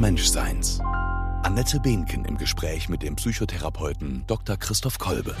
[0.00, 0.80] Menschseins.
[1.42, 4.56] Annette Behnken im Gespräch mit dem Psychotherapeuten Dr.
[4.56, 5.36] Christoph Kolbe.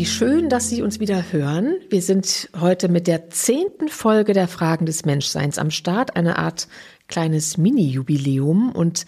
[0.00, 1.76] Wie schön, dass Sie uns wieder hören.
[1.90, 6.68] Wir sind heute mit der zehnten Folge der Fragen des Menschseins am Start, eine Art
[7.06, 9.04] kleines Mini-Jubiläum und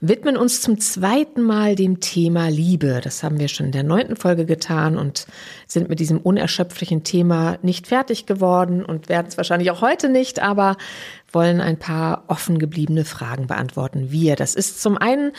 [0.00, 3.00] widmen uns zum zweiten Mal dem Thema Liebe.
[3.02, 5.26] Das haben wir schon in der neunten Folge getan und
[5.66, 10.40] sind mit diesem unerschöpflichen Thema nicht fertig geworden und werden es wahrscheinlich auch heute nicht,
[10.40, 10.76] aber
[11.36, 14.10] wollen ein paar offen gebliebene Fragen beantworten.
[14.10, 15.32] Wir, das ist zum einen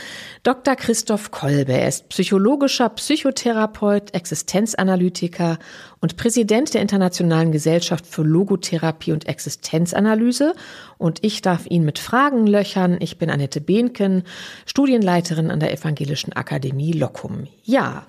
[0.44, 0.76] Dr.
[0.76, 1.74] Christoph Kolbe.
[1.74, 5.58] Er ist psychologischer Psychotherapeut, Existenzanalytiker
[6.00, 10.54] und Präsident der Internationalen Gesellschaft für Logotherapie und Existenzanalyse.
[11.00, 12.98] Und ich darf ihn mit Fragen löchern.
[13.00, 14.22] Ich bin Annette Behnken,
[14.68, 17.48] Studienleiterin an der Evangelischen Akademie Locum.
[17.64, 18.06] Ja,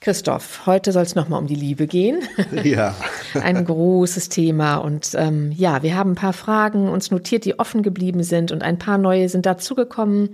[0.00, 2.22] Christoph, heute soll es nochmal um die Liebe gehen.
[2.64, 2.94] Ja.
[3.34, 4.76] ein großes Thema.
[4.76, 8.62] Und ähm, ja, wir haben ein paar Fragen uns notiert, die offen geblieben sind und
[8.62, 10.30] ein paar neue sind dazugekommen.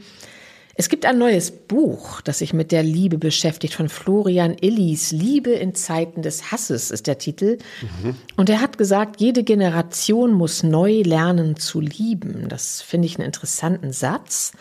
[0.79, 5.11] Es gibt ein neues Buch, das sich mit der Liebe beschäftigt, von Florian Illis.
[5.11, 7.59] Liebe in Zeiten des Hasses ist der Titel.
[8.03, 8.15] Mhm.
[8.37, 12.49] Und er hat gesagt, jede Generation muss neu lernen zu lieben.
[12.49, 14.53] Das finde ich einen interessanten Satz.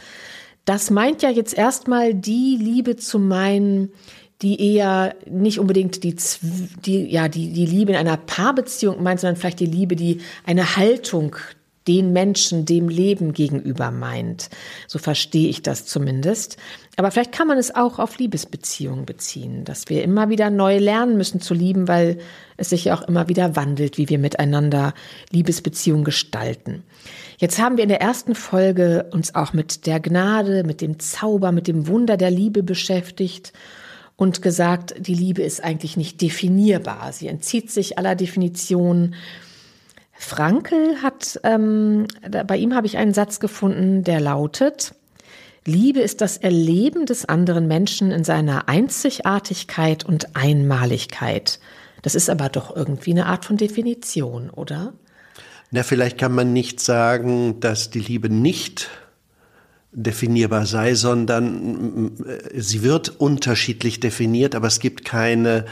[0.63, 3.91] Das meint ja jetzt erstmal die Liebe zu meinen,
[4.41, 6.15] die eher nicht unbedingt die,
[6.85, 10.75] die, ja, die, die Liebe in einer Paarbeziehung meint, sondern vielleicht die Liebe, die eine
[10.75, 11.37] Haltung
[11.87, 14.49] den Menschen, dem Leben gegenüber meint.
[14.87, 16.57] So verstehe ich das zumindest.
[16.97, 21.17] Aber vielleicht kann man es auch auf Liebesbeziehungen beziehen, dass wir immer wieder neu lernen
[21.17, 22.17] müssen zu lieben, weil
[22.57, 24.93] es sich ja auch immer wieder wandelt, wie wir miteinander
[25.31, 26.83] Liebesbeziehungen gestalten.
[27.37, 31.51] Jetzt haben wir in der ersten Folge uns auch mit der Gnade, mit dem Zauber,
[31.51, 33.53] mit dem Wunder der Liebe beschäftigt
[34.17, 37.11] und gesagt, die Liebe ist eigentlich nicht definierbar.
[37.11, 39.15] Sie entzieht sich aller Definition.
[40.13, 42.07] Frankel hat, ähm,
[42.47, 44.95] bei ihm habe ich einen Satz gefunden, der lautet,
[45.67, 51.59] Liebe ist das Erleben des anderen Menschen in seiner Einzigartigkeit und Einmaligkeit.
[52.03, 54.93] Das ist aber doch irgendwie eine Art von Definition, oder?
[55.71, 58.89] Na, vielleicht kann man nicht sagen, dass die Liebe nicht
[59.95, 65.65] definierbar sei, sondern äh, sie wird unterschiedlich definiert, aber es gibt keine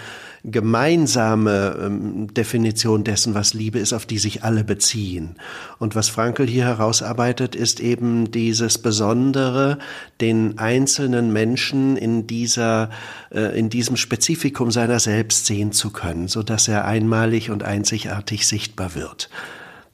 [0.45, 5.35] gemeinsame ähm, Definition dessen, was Liebe ist, auf die sich alle beziehen.
[5.79, 9.77] Und was Frankel hier herausarbeitet, ist eben dieses Besondere,
[10.19, 12.89] den einzelnen Menschen in dieser,
[13.31, 18.45] äh, in diesem Spezifikum seiner selbst sehen zu können, so dass er einmalig und einzigartig
[18.45, 19.29] sichtbar wird.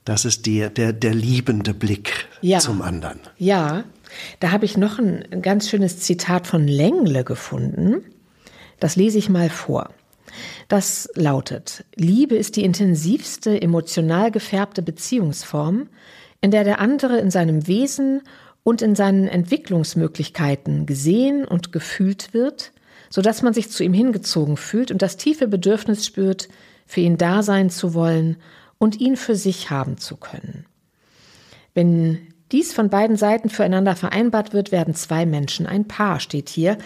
[0.04, 2.58] Das ist die, der, der liebende Blick ja.
[2.58, 3.20] zum anderen.
[3.38, 3.84] Ja,
[4.40, 8.02] da habe ich noch ein ganz schönes Zitat von Lengle gefunden.
[8.78, 9.90] Das lese ich mal vor.
[10.68, 15.88] Das lautet, Liebe ist die intensivste, emotional gefärbte Beziehungsform,
[16.40, 18.22] in der der andere in seinem Wesen
[18.62, 22.72] und in seinen Entwicklungsmöglichkeiten gesehen und gefühlt wird,
[23.10, 26.48] so dass man sich zu ihm hingezogen fühlt und das tiefe Bedürfnis spürt,
[26.86, 28.36] für ihn da sein zu wollen
[28.78, 30.66] und ihn für sich haben zu können.
[31.74, 36.78] Wenn dies von beiden Seiten füreinander vereinbart wird, werden zwei Menschen ein Paar, steht hier.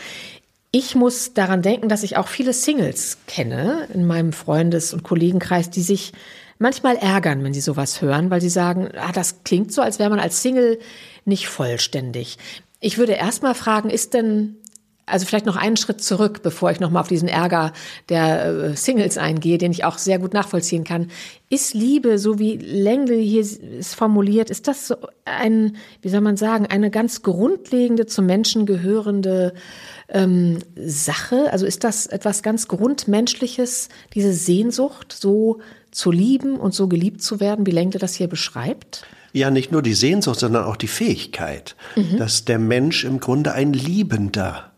[0.71, 5.71] Ich muss daran denken, dass ich auch viele Singles kenne in meinem Freundes- und Kollegenkreis,
[5.71, 6.13] die sich
[6.59, 10.11] manchmal ärgern, wenn sie sowas hören, weil sie sagen, ah, das klingt so, als wäre
[10.11, 10.79] man als Single
[11.25, 12.39] nicht vollständig.
[12.81, 14.57] Ich würde erst mal fragen, ist denn
[15.07, 17.73] also vielleicht noch einen Schritt zurück, bevor ich nochmal auf diesen Ärger
[18.09, 21.09] der äh, Singles eingehe, den ich auch sehr gut nachvollziehen kann.
[21.51, 26.37] Ist Liebe, so wie Lengle hier es formuliert, ist das so ein, wie soll man
[26.37, 29.53] sagen, eine ganz grundlegende zum Menschen gehörende
[30.09, 31.53] ähm, Sache?
[31.53, 35.61] Also ist das etwas ganz Grundmenschliches, diese Sehnsucht, so
[35.91, 39.07] zu lieben und so geliebt zu werden, wie Lengle das hier beschreibt?
[39.33, 42.17] Ja, nicht nur die Sehnsucht, sondern auch die Fähigkeit, mhm.
[42.19, 44.73] dass der Mensch im Grunde ein Liebender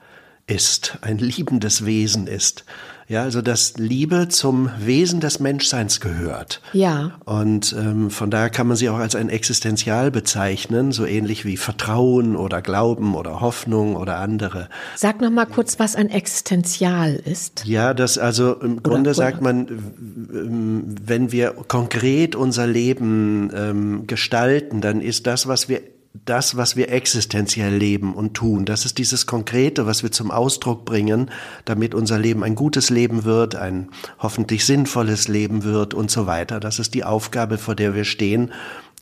[0.46, 2.64] ist, ein liebendes Wesen ist.
[3.08, 6.60] Ja, also dass Liebe zum Wesen des Menschseins gehört.
[6.72, 7.12] Ja.
[7.24, 11.56] Und ähm, von daher kann man sie auch als ein Existenzial bezeichnen, so ähnlich wie
[11.56, 14.68] Vertrauen oder Glauben oder Hoffnung oder andere.
[14.96, 17.64] Sag noch mal kurz, was ein Existenzial ist.
[17.64, 19.14] Ja, das also im Grunde oder?
[19.14, 25.80] sagt man, wenn wir konkret unser Leben ähm, gestalten, dann ist das, was wir
[26.24, 28.64] das, was wir existenziell leben und tun.
[28.64, 31.30] Das ist dieses Konkrete, was wir zum Ausdruck bringen,
[31.64, 36.60] damit unser Leben ein gutes Leben wird, ein hoffentlich sinnvolles Leben wird und so weiter.
[36.60, 38.52] Das ist die Aufgabe, vor der wir stehen,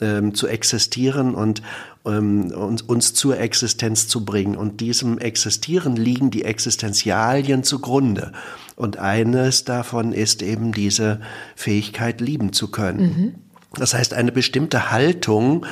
[0.00, 1.62] ähm, zu existieren und
[2.05, 4.56] ähm, uns, uns zur Existenz zu bringen.
[4.56, 8.32] Und diesem Existieren liegen die Existenzialien zugrunde.
[8.76, 11.20] Und eines davon ist eben diese
[11.55, 13.00] Fähigkeit, lieben zu können.
[13.00, 13.34] Mhm.
[13.78, 15.66] Das heißt, eine bestimmte Haltung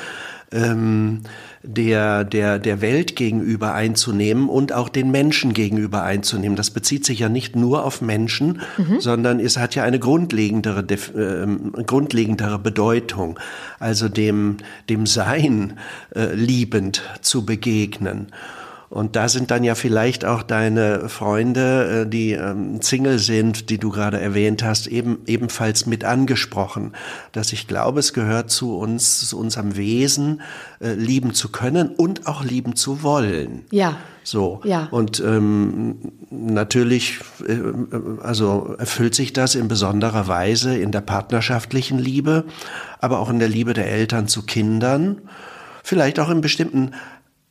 [0.53, 1.23] ähm,
[1.63, 6.57] der, der, der Welt gegenüber einzunehmen und auch den Menschen gegenüber einzunehmen.
[6.57, 9.01] Das bezieht sich ja nicht nur auf Menschen, mhm.
[9.01, 13.39] sondern es hat ja eine grundlegendere, äh, grundlegendere Bedeutung,
[13.79, 14.57] also dem,
[14.89, 15.79] dem Sein
[16.15, 18.29] äh, liebend zu begegnen.
[18.93, 23.79] Und da sind dann ja vielleicht auch deine Freunde, äh, die ähm, Single sind, die
[23.79, 26.93] du gerade erwähnt hast, eben ebenfalls mit angesprochen.
[27.33, 30.43] Dass ich glaube, es gehört zu uns, zu unserem Wesen,
[30.81, 33.65] äh, lieben zu können und auch lieben zu wollen.
[33.71, 33.97] Ja.
[34.25, 34.61] So.
[34.63, 34.89] Ja.
[34.91, 35.97] Und ähm,
[36.29, 37.61] natürlich, äh,
[38.23, 42.45] also erfüllt sich das in besonderer Weise in der partnerschaftlichen Liebe,
[43.01, 45.23] aber auch in der Liebe der Eltern zu Kindern
[45.83, 46.93] vielleicht auch in bestimmten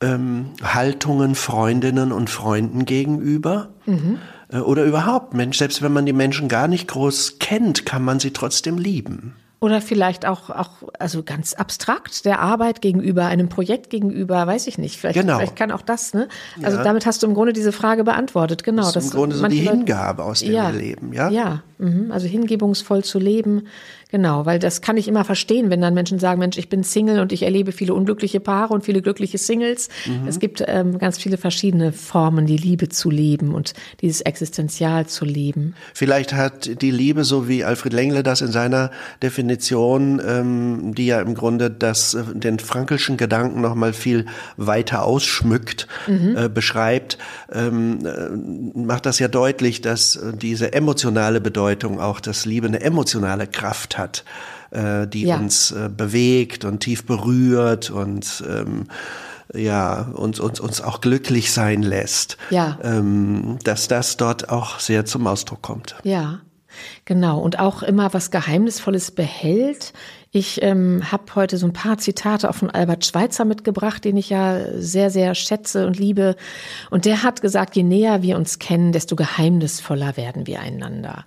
[0.01, 3.69] ähm, Haltungen Freundinnen und Freunden gegenüber.
[3.85, 4.17] Mhm.
[4.51, 8.19] Äh, oder überhaupt, Mensch, selbst wenn man die Menschen gar nicht groß kennt, kann man
[8.19, 9.35] sie trotzdem lieben.
[9.63, 14.79] Oder vielleicht auch, auch, also ganz abstrakt der Arbeit gegenüber, einem Projekt gegenüber, weiß ich
[14.79, 14.97] nicht.
[14.97, 15.37] Vielleicht, genau.
[15.37, 16.29] vielleicht kann auch das, ne?
[16.63, 16.83] Also ja.
[16.83, 18.91] damit hast du im Grunde diese Frage beantwortet, genau.
[18.91, 21.29] Das ist im Grunde so die Hingabe, aus der ja, wir leben, ja?
[21.29, 22.11] Ja, mhm.
[22.11, 23.67] also hingebungsvoll zu leben,
[24.11, 27.21] Genau, weil das kann ich immer verstehen, wenn dann Menschen sagen, Mensch, ich bin Single
[27.21, 29.87] und ich erlebe viele unglückliche Paare und viele glückliche Singles.
[30.05, 30.27] Mhm.
[30.27, 35.23] Es gibt ähm, ganz viele verschiedene Formen, die Liebe zu leben und dieses Existenzial zu
[35.23, 35.75] leben.
[35.93, 38.91] Vielleicht hat die Liebe, so wie Alfred Lengle das in seiner
[39.23, 44.25] Definition, ähm, die ja im Grunde das, äh, den frankelschen Gedanken noch mal viel
[44.57, 46.35] weiter ausschmückt, mhm.
[46.35, 47.17] äh, beschreibt,
[47.53, 52.81] ähm, äh, macht das ja deutlich, dass äh, diese emotionale Bedeutung auch, dass Liebe eine
[52.81, 54.25] emotionale Kraft hat hat,
[54.71, 55.37] äh, die ja.
[55.37, 58.87] uns äh, bewegt und tief berührt und ähm,
[59.53, 62.37] ja, uns, uns, uns auch glücklich sein lässt.
[62.49, 62.77] Ja.
[62.83, 65.95] Ähm, dass das dort auch sehr zum Ausdruck kommt.
[66.03, 66.39] Ja.
[67.05, 69.93] Genau, und auch immer was Geheimnisvolles behält.
[70.31, 74.29] Ich ähm, habe heute so ein paar Zitate auch von Albert Schweitzer mitgebracht, den ich
[74.29, 76.37] ja sehr, sehr schätze und liebe.
[76.89, 81.25] Und der hat gesagt, je näher wir uns kennen, desto geheimnisvoller werden wir einander.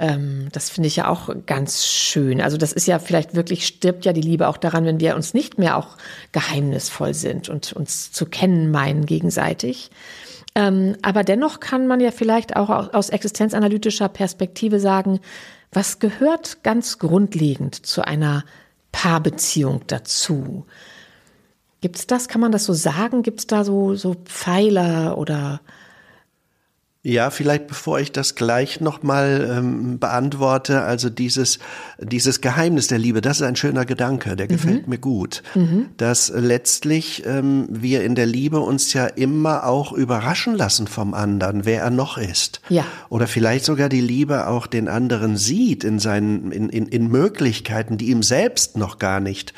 [0.00, 2.40] Ähm, das finde ich ja auch ganz schön.
[2.40, 5.34] Also das ist ja vielleicht wirklich, stirbt ja die Liebe auch daran, wenn wir uns
[5.34, 5.98] nicht mehr auch
[6.32, 9.90] geheimnisvoll sind und uns zu kennen meinen gegenseitig.
[10.54, 15.20] Ähm, aber dennoch kann man ja vielleicht auch aus existenzanalytischer Perspektive sagen,
[15.70, 18.44] was gehört ganz grundlegend zu einer
[18.92, 20.64] Paarbeziehung dazu?
[21.82, 22.26] Gibt es das?
[22.26, 23.22] Kann man das so sagen?
[23.22, 25.60] Gibt es da so, so Pfeiler oder
[27.02, 31.58] ja, vielleicht bevor ich das gleich nochmal ähm, beantworte, also dieses,
[31.98, 34.50] dieses Geheimnis der Liebe, das ist ein schöner Gedanke, der mhm.
[34.50, 35.42] gefällt mir gut.
[35.54, 35.86] Mhm.
[35.96, 41.64] Dass letztlich ähm, wir in der Liebe uns ja immer auch überraschen lassen vom anderen,
[41.64, 42.60] wer er noch ist.
[42.68, 42.84] Ja.
[43.08, 47.96] Oder vielleicht sogar die Liebe auch den anderen sieht in seinen, in, in, in Möglichkeiten,
[47.96, 49.54] die ihm selbst noch gar nicht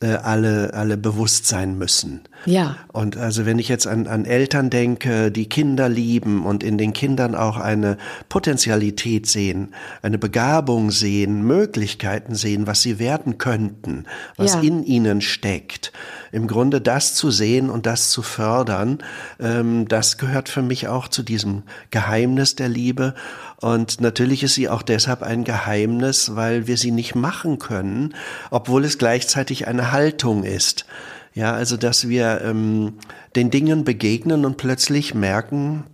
[0.00, 2.22] äh, alle, alle bewusst sein müssen.
[2.44, 2.76] Ja.
[2.92, 6.92] Und also wenn ich jetzt an, an Eltern denke, die Kinder lieben und in den
[6.92, 7.98] Kindern auch eine
[8.28, 14.04] Potentialität sehen, eine Begabung sehen, Möglichkeiten sehen, was sie werden könnten,
[14.36, 14.60] was ja.
[14.60, 15.92] in ihnen steckt.
[16.30, 18.98] Im Grunde das zu sehen und das zu fördern,
[19.40, 23.14] ähm, das gehört für mich auch zu diesem Geheimnis der Liebe.
[23.60, 28.14] Und natürlich ist sie auch deshalb ein Geheimnis, weil wir sie nicht machen können,
[28.50, 30.86] obwohl es gleichzeitig eine Haltung ist.
[31.34, 32.94] Ja, also dass wir ähm,
[33.36, 35.84] den Dingen begegnen und plötzlich merken,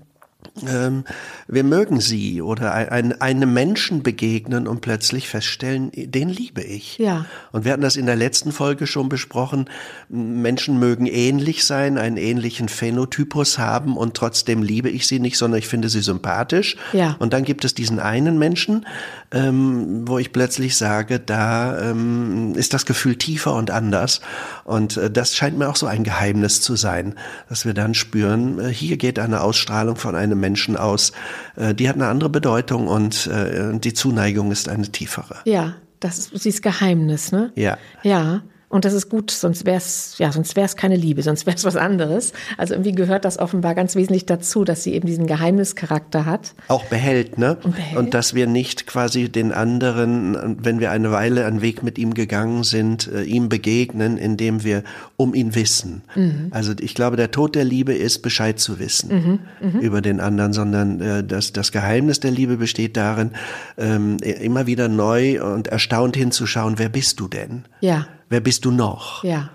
[0.69, 1.05] ähm,
[1.49, 6.99] wir mögen sie oder ein, einem Menschen begegnen und plötzlich feststellen, den liebe ich.
[6.99, 7.27] Ja.
[7.51, 9.69] Und wir hatten das in der letzten Folge schon besprochen.
[10.09, 15.59] Menschen mögen ähnlich sein, einen ähnlichen Phänotypus haben und trotzdem liebe ich sie nicht, sondern
[15.59, 16.77] ich finde sie sympathisch.
[16.93, 17.17] Ja.
[17.19, 18.87] Und dann gibt es diesen einen Menschen,
[19.33, 24.21] ähm, wo ich plötzlich sage, da ähm, ist das Gefühl tiefer und anders.
[24.63, 27.17] Und äh, das scheint mir auch so ein Geheimnis zu sein,
[27.49, 31.13] dass wir dann spüren, äh, hier geht eine Ausstrahlung von einem Menschen aus,
[31.57, 35.37] äh, die hat eine andere Bedeutung und äh, die Zuneigung ist eine tiefere.
[35.47, 37.51] Ja, das ist dieses Geheimnis, ne?
[37.55, 37.79] Ja.
[38.03, 38.43] Ja.
[38.75, 41.57] Und das ist gut, sonst wäre es ja, sonst wäre es keine Liebe, sonst wäre
[41.57, 42.33] es was anderes.
[42.59, 46.55] Also irgendwie gehört das offenbar ganz wesentlich dazu, dass sie eben diesen Geheimnischarakter hat.
[46.67, 47.57] Auch behält, ne?
[47.63, 47.97] Und, behält.
[47.97, 52.15] Und dass wir nicht quasi den anderen, wenn wir eine Weile einen Weg mit ihm
[52.15, 54.83] gegangen sind, äh, ihm begegnen, indem wir
[55.17, 56.03] um ihn wissen.
[56.17, 56.49] Mhm.
[56.51, 59.69] Also ich glaube, der Tod der Liebe ist Bescheid zu wissen mhm.
[59.71, 59.81] Mhm.
[59.83, 63.31] über den anderen, sondern äh, das, das Geheimnis der Liebe besteht darin,
[63.79, 67.67] ähm, immer wieder neu und erstaunt hinzuschauen, wer bist du denn?
[67.81, 68.09] Ja.
[68.29, 69.25] Wer bist du noch?
[69.25, 69.51] Ja.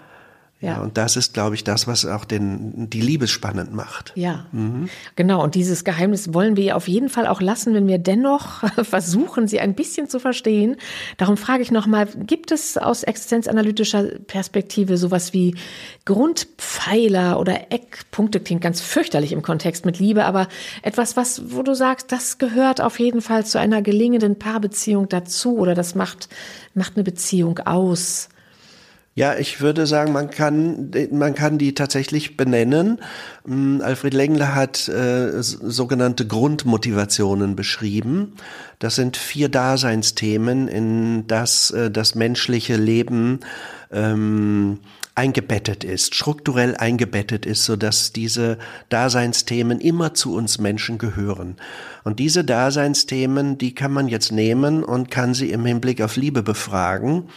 [0.61, 0.73] Ja.
[0.73, 0.81] ja.
[0.81, 4.11] und das ist, glaube ich, das, was auch den, die Liebe spannend macht.
[4.15, 4.89] Ja, mhm.
[5.15, 5.41] genau.
[5.41, 9.61] Und dieses Geheimnis wollen wir auf jeden Fall auch lassen, wenn wir dennoch versuchen, sie
[9.61, 10.75] ein bisschen zu verstehen.
[11.15, 15.55] Darum frage ich nochmal, gibt es aus existenzanalytischer Perspektive sowas wie
[16.03, 18.41] Grundpfeiler oder Eckpunkte?
[18.41, 20.49] Klingt ganz fürchterlich im Kontext mit Liebe, aber
[20.81, 25.57] etwas, was, wo du sagst, das gehört auf jeden Fall zu einer gelingenden Paarbeziehung dazu
[25.57, 26.27] oder das macht,
[26.73, 28.27] macht eine Beziehung aus?
[29.19, 33.01] Ja, ich würde sagen, man kann, man kann die tatsächlich benennen.
[33.43, 38.35] Hm, Alfred Lengler hat äh, sogenannte Grundmotivationen beschrieben.
[38.79, 43.41] Das sind vier Daseinsthemen, in das äh, das menschliche Leben
[43.91, 44.79] ähm,
[45.15, 48.57] eingebettet ist, strukturell eingebettet ist, so dass diese
[48.87, 51.57] Daseinsthemen immer zu uns Menschen gehören.
[52.05, 56.41] Und diese Daseinsthemen, die kann man jetzt nehmen und kann sie im Hinblick auf Liebe
[56.41, 57.27] befragen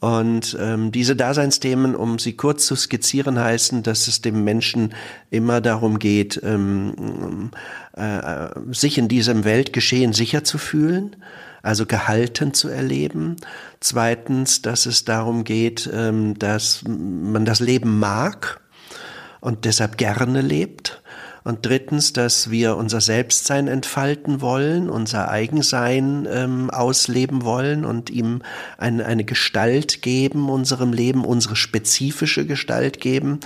[0.00, 4.94] und ähm, diese Daseinsthemen, um sie kurz zu skizzieren, heißen, dass es dem Menschen
[5.30, 7.50] immer darum geht, ähm,
[7.96, 11.16] äh, sich in diesem Weltgeschehen sicher zu fühlen,
[11.62, 13.36] also gehalten zu erleben.
[13.80, 18.60] Zweitens, dass es darum geht, ähm, dass man das Leben mag
[19.40, 21.02] und deshalb gerne lebt.
[21.48, 28.42] Und drittens, dass wir unser Selbstsein entfalten wollen, unser Eigensein ähm, ausleben wollen und ihm
[28.76, 33.40] ein, eine Gestalt geben, unserem Leben, unsere spezifische Gestalt geben.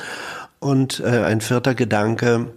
[0.59, 2.49] Und äh, ein vierter Gedanke,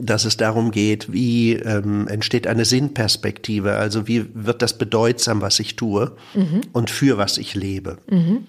[0.00, 5.60] dass es darum geht, wie ähm, entsteht eine Sinnperspektive, also wie wird das bedeutsam, was
[5.60, 6.62] ich tue mhm.
[6.72, 7.98] und für was ich lebe.
[8.08, 8.46] Mhm.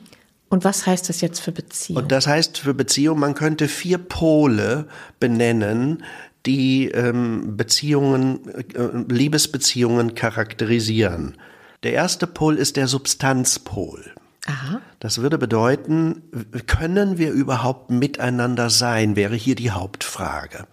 [0.50, 2.02] Und was heißt das jetzt für Beziehung?
[2.02, 4.88] Und das heißt für Beziehung, man könnte vier Pole
[5.20, 6.04] benennen,
[6.46, 11.38] die ähm, Beziehungen, äh, Liebesbeziehungen charakterisieren.
[11.84, 14.14] Der erste Pol ist der Substanzpol.
[14.46, 14.82] Aha.
[15.00, 16.24] Das würde bedeuten,
[16.66, 20.66] können wir überhaupt miteinander sein, wäre hier die Hauptfrage.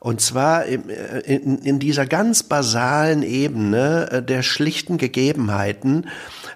[0.00, 0.90] Und zwar in,
[1.60, 6.08] in, dieser ganz basalen Ebene äh, der schlichten Gegebenheiten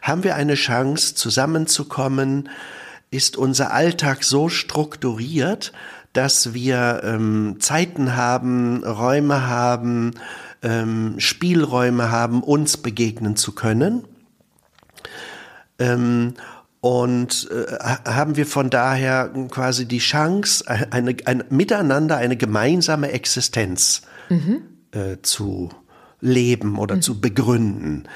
[0.02, 2.50] haben wir eine Chance, zusammenzukommen,
[3.10, 5.72] ist unser Alltag so strukturiert,
[6.18, 10.14] dass wir ähm, Zeiten haben, Räume haben,
[10.62, 14.02] ähm, Spielräume haben, uns begegnen zu können.
[15.78, 16.34] Ähm,
[16.80, 24.02] und äh, haben wir von daher quasi die Chance, eine, ein Miteinander eine gemeinsame Existenz
[24.28, 24.62] mhm.
[24.90, 25.68] äh, zu
[26.20, 27.02] leben oder mhm.
[27.02, 28.08] zu begründen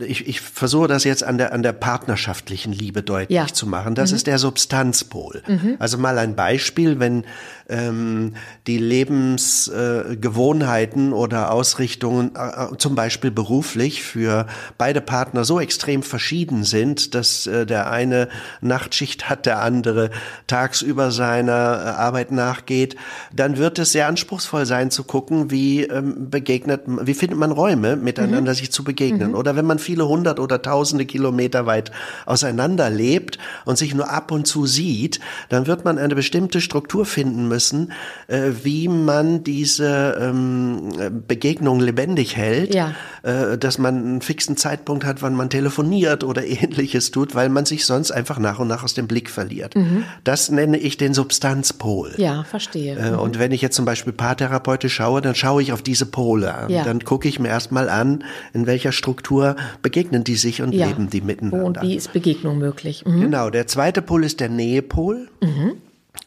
[0.00, 3.46] ich, ich versuche das jetzt an der, an der partnerschaftlichen Liebe deutlich ja.
[3.46, 3.94] zu machen.
[3.94, 4.16] Das mhm.
[4.16, 5.42] ist der Substanzpol.
[5.46, 5.76] Mhm.
[5.78, 7.24] Also mal ein Beispiel, wenn
[7.70, 8.34] ähm,
[8.66, 14.46] die Lebensgewohnheiten äh, oder Ausrichtungen, äh, äh, zum Beispiel beruflich, für
[14.76, 18.28] beide Partner so extrem verschieden sind, dass äh, der eine
[18.60, 20.10] Nachtschicht hat, der andere
[20.46, 22.96] tagsüber seiner äh, Arbeit nachgeht,
[23.32, 27.96] dann wird es sehr anspruchsvoll sein zu gucken, wie ähm, begegnet, wie findet man Räume,
[27.96, 28.56] miteinander mhm.
[28.56, 29.30] sich zu begegnen.
[29.30, 29.36] Mhm.
[29.36, 31.92] Oder wenn man viele hundert oder tausende Kilometer weit
[32.26, 37.06] auseinander lebt und sich nur ab und zu sieht, dann wird man eine bestimmte Struktur
[37.06, 37.92] finden müssen, müssen,
[38.26, 42.94] äh, wie man diese ähm, Begegnung lebendig hält, ja.
[43.22, 47.66] äh, dass man einen fixen Zeitpunkt hat, wann man telefoniert oder ähnliches tut, weil man
[47.66, 49.76] sich sonst einfach nach und nach aus dem Blick verliert.
[49.76, 50.04] Mhm.
[50.24, 52.14] Das nenne ich den Substanzpol.
[52.16, 52.96] Ja, verstehe.
[52.96, 53.18] Äh, mhm.
[53.18, 56.66] Und wenn ich jetzt zum Beispiel Paartherapeutisch schaue, dann schaue ich auf diese Pole.
[56.68, 56.84] Ja.
[56.84, 58.24] Dann gucke ich mir erstmal an,
[58.54, 60.86] in welcher Struktur begegnen die sich und ja.
[60.86, 61.66] leben die miteinander.
[61.66, 63.04] Und wie ist Begegnung möglich?
[63.04, 63.20] Mhm.
[63.20, 65.28] Genau, der zweite Pol ist der Nähepol.
[65.42, 65.74] Mhm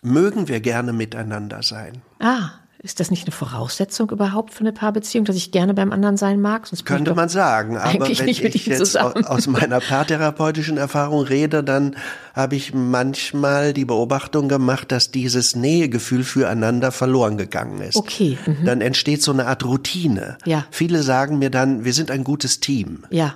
[0.02, 2.02] mögen wir gerne miteinander sein.
[2.20, 2.52] Ah,
[2.84, 6.42] ist das nicht eine Voraussetzung überhaupt für eine Paarbeziehung, dass ich gerne beim anderen sein
[6.42, 6.68] mag?
[6.68, 9.24] Sonst Könnte man sagen, aber wenn ich jetzt zusammen.
[9.26, 11.96] aus meiner paartherapeutischen Erfahrung rede, dann
[12.34, 17.96] habe ich manchmal die Beobachtung gemacht, dass dieses Nähegefühl füreinander verloren gegangen ist.
[17.96, 18.38] Okay.
[18.46, 18.66] Mhm.
[18.66, 20.38] Dann entsteht so eine Art Routine.
[20.44, 20.66] Ja.
[20.70, 23.06] Viele sagen mir dann, wir sind ein gutes Team.
[23.12, 23.36] Ja.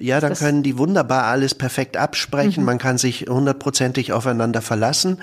[0.00, 2.62] Ja, dann können die wunderbar alles perfekt absprechen.
[2.62, 2.66] Mhm.
[2.66, 5.18] Man kann sich hundertprozentig aufeinander verlassen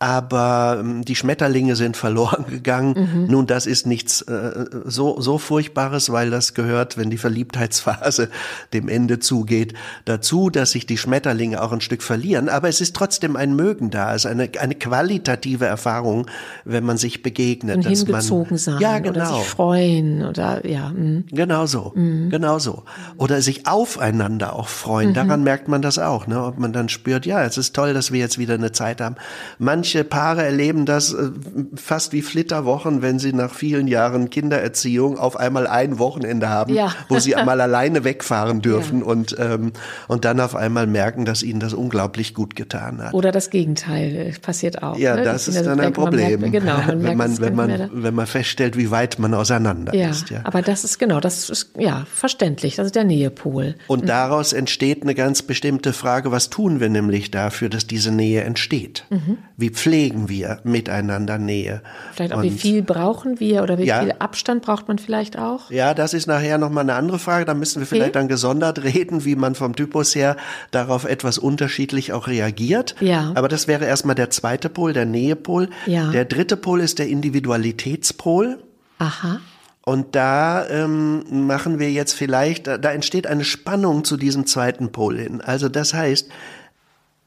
[0.00, 2.94] aber ähm, die Schmetterlinge sind verloren gegangen.
[2.96, 3.26] Mhm.
[3.30, 8.28] Nun, das ist nichts äh, so, so Furchtbares, weil das gehört, wenn die Verliebtheitsphase
[8.72, 9.72] dem Ende zugeht,
[10.04, 12.48] dazu, dass sich die Schmetterlinge auch ein Stück verlieren.
[12.48, 16.26] Aber es ist trotzdem ein Mögen da, es ist eine, eine qualitative Erfahrung,
[16.64, 17.76] wenn man sich begegnet.
[17.76, 19.10] Und hingezogen man, sein ja, genau.
[19.10, 20.90] oder sich freuen oder ja.
[20.90, 21.22] Mh.
[21.30, 22.28] Genau so, mhm.
[22.28, 22.82] genau so.
[23.16, 25.10] Oder sich aufeinander auch freuen.
[25.10, 25.14] Mhm.
[25.14, 26.44] Daran merkt man das auch, ne?
[26.44, 29.16] ob man dann spürt, ja, es ist toll, dass wir jetzt wieder eine Zeit haben.
[29.58, 31.30] Manche manche Paare erleben das äh,
[31.76, 36.92] fast wie Flitterwochen, wenn sie nach vielen Jahren Kindererziehung auf einmal ein Wochenende haben, Ja.
[37.08, 39.06] wo sie einmal alleine wegfahren dürfen Ja.
[39.06, 39.72] und, ähm,
[40.08, 43.14] und dann auf einmal merken, dass ihnen das unglaublich gut getan hat.
[43.14, 44.98] Oder das Gegenteil äh, passiert auch.
[44.98, 45.22] Ja, ne?
[45.22, 46.40] Das ist dann ein man Problem.
[46.40, 50.30] Merkt, genau, man merkt wenn man, wenn wenn feststellt, wie weit man auseinander Ja, ist.
[50.30, 50.40] Ja.
[50.44, 52.76] aber das ist genau, das ist ja verständlich.
[52.76, 53.76] Das ist der Nähepol.
[53.86, 58.42] Und daraus entsteht eine ganz bestimmte Frage, was tun wir nämlich dafür, dass diese Nähe
[58.42, 59.04] entsteht?
[59.10, 59.38] Mhm.
[59.56, 61.82] Wie pflegen wir miteinander Nähe?
[62.14, 64.00] Vielleicht auch, Und- wie viel brauchen wir oder wie Ja.
[64.00, 65.70] viel Abstand braucht man vielleicht auch?
[65.70, 67.44] Ja, das ist nachher nochmal eine andere Frage.
[67.44, 68.18] Da müssen wir vielleicht Okay.
[68.20, 70.36] dann gesondert reden, wie man vom Typus her
[70.70, 72.94] darauf etwas unterschiedlich auch reagiert.
[73.00, 73.32] Ja.
[73.34, 75.68] Aber das wäre erstmal der zweite Pol, der Nähepol.
[75.86, 76.10] Ja.
[76.10, 78.58] Der dritte Pol ist der Individualitätspol.
[78.98, 79.40] Aha.
[79.86, 84.92] Und da ähm, machen wir jetzt vielleicht, da, da entsteht eine Spannung zu diesem zweiten
[84.92, 85.42] Pol hin.
[85.42, 86.28] Also das heißt,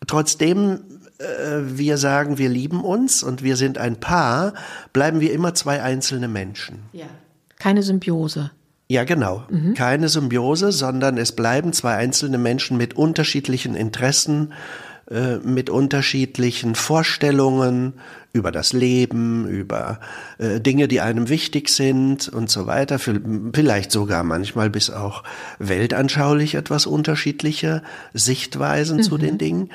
[0.07, 0.79] trotzdem
[1.19, 4.53] wir sagen, wir lieben uns und wir sind ein Paar,
[4.93, 6.79] bleiben wir immer zwei einzelne Menschen.
[6.93, 7.07] Ja.
[7.59, 8.51] Keine Symbiose.
[8.89, 9.43] Ja, genau.
[9.75, 14.53] Keine Symbiose, sondern es bleiben zwei einzelne Menschen mit unterschiedlichen Interessen,
[15.11, 17.93] äh, mit unterschiedlichen Vorstellungen
[18.31, 19.99] über das Leben, über
[20.37, 22.99] äh, Dinge, die einem wichtig sind und so weiter.
[22.99, 25.23] Vielleicht sogar manchmal bis auch
[25.59, 27.83] weltanschaulich etwas unterschiedliche
[28.13, 29.69] Sichtweisen zu den Dingen.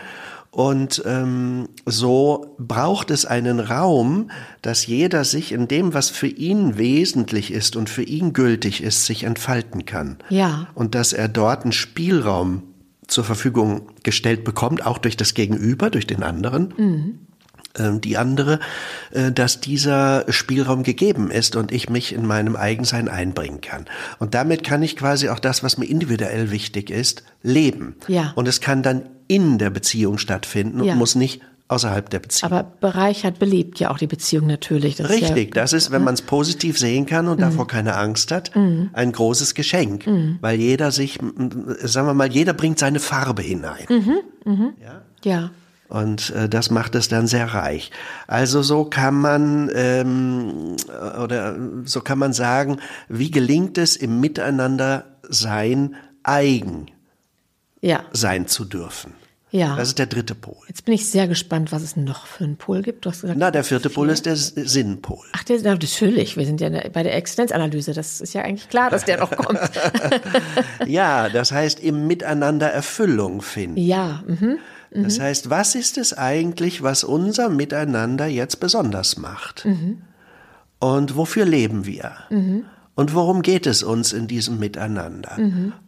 [0.53, 4.31] Und ähm, so braucht es einen Raum,
[4.61, 9.07] dass jeder sich in dem, was für ihn wesentlich ist und für ihn gültig ist,
[9.07, 10.19] sich entfalten kann.
[10.29, 10.67] Ja.
[10.75, 12.65] Und dass er dort einen Spielraum
[13.07, 16.75] zur Verfügung gestellt bekommt, auch durch das Gegenüber, durch den anderen.
[17.79, 18.61] ähm, Die andere,
[19.13, 23.87] äh, dass dieser Spielraum gegeben ist und ich mich in meinem Eigensein einbringen kann.
[24.19, 27.97] Und damit kann ich quasi auch das, was mir individuell wichtig ist, leben.
[28.07, 28.33] Ja.
[28.35, 30.95] Und es kann dann in der Beziehung stattfinden und Ja.
[30.95, 32.53] muss nicht außerhalb der Beziehung.
[32.53, 34.97] Aber bereichert, belebt ja auch die Beziehung natürlich.
[34.97, 37.97] Das ist Richtig, ja, das ist, wenn man es positiv sehen kann und davor keine
[37.97, 40.05] Angst hat, ein großes Geschenk,
[40.43, 41.19] weil jeder sich,
[41.83, 43.87] sagen wir mal, jeder bringt seine Farbe hinein.
[45.25, 45.51] Ja.
[45.89, 47.91] Und äh, das macht es dann sehr reich.
[48.27, 50.77] Also so kann man ähm,
[51.23, 52.79] oder so kann man sagen,
[53.11, 56.87] wie gelingt es im Miteinander sein, eigen
[57.83, 58.05] Ja.
[58.13, 59.13] sein zu dürfen.
[59.53, 59.77] Ja.
[59.77, 60.57] Das ist der dritte Pol.
[60.67, 63.05] Jetzt bin ich sehr gespannt, was es noch für einen Pol gibt.
[63.05, 65.25] Du hast gesagt, Na, der vierte Pol ist der Sinnpol.
[65.33, 66.39] Ach, der, na, natürlich.
[66.39, 67.93] Wir sind ja bei der Existenzanalyse.
[67.93, 69.61] Das ist ja eigentlich klar, dass der noch kommt.
[70.87, 73.79] Ja, das heißt im Miteinander Erfüllung finden.
[73.79, 74.25] ja.
[74.27, 74.59] Mhm.
[74.95, 79.67] Das heißt, was ist es eigentlich, was unser Miteinander jetzt besonders macht?
[80.81, 82.13] Und wofür leben wir?
[82.95, 85.39] Und worum geht es uns in diesem Miteinander?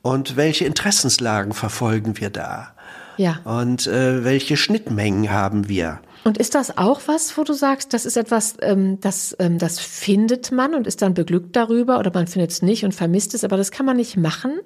[0.01, 2.74] Und welche Interessenslagen verfolgen wir da?
[3.16, 3.40] Ja.
[3.44, 6.00] Und äh, welche Schnittmengen haben wir?
[6.24, 9.79] Und ist das auch was, wo du sagst, das ist etwas, ähm, das, ähm, das
[9.79, 13.44] findet man und ist dann beglückt darüber oder man findet es nicht und vermisst es,
[13.44, 14.59] aber das kann man nicht machen?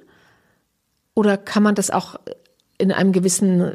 [1.14, 2.20] Oder kann man das auch
[2.78, 3.72] in einem gewissen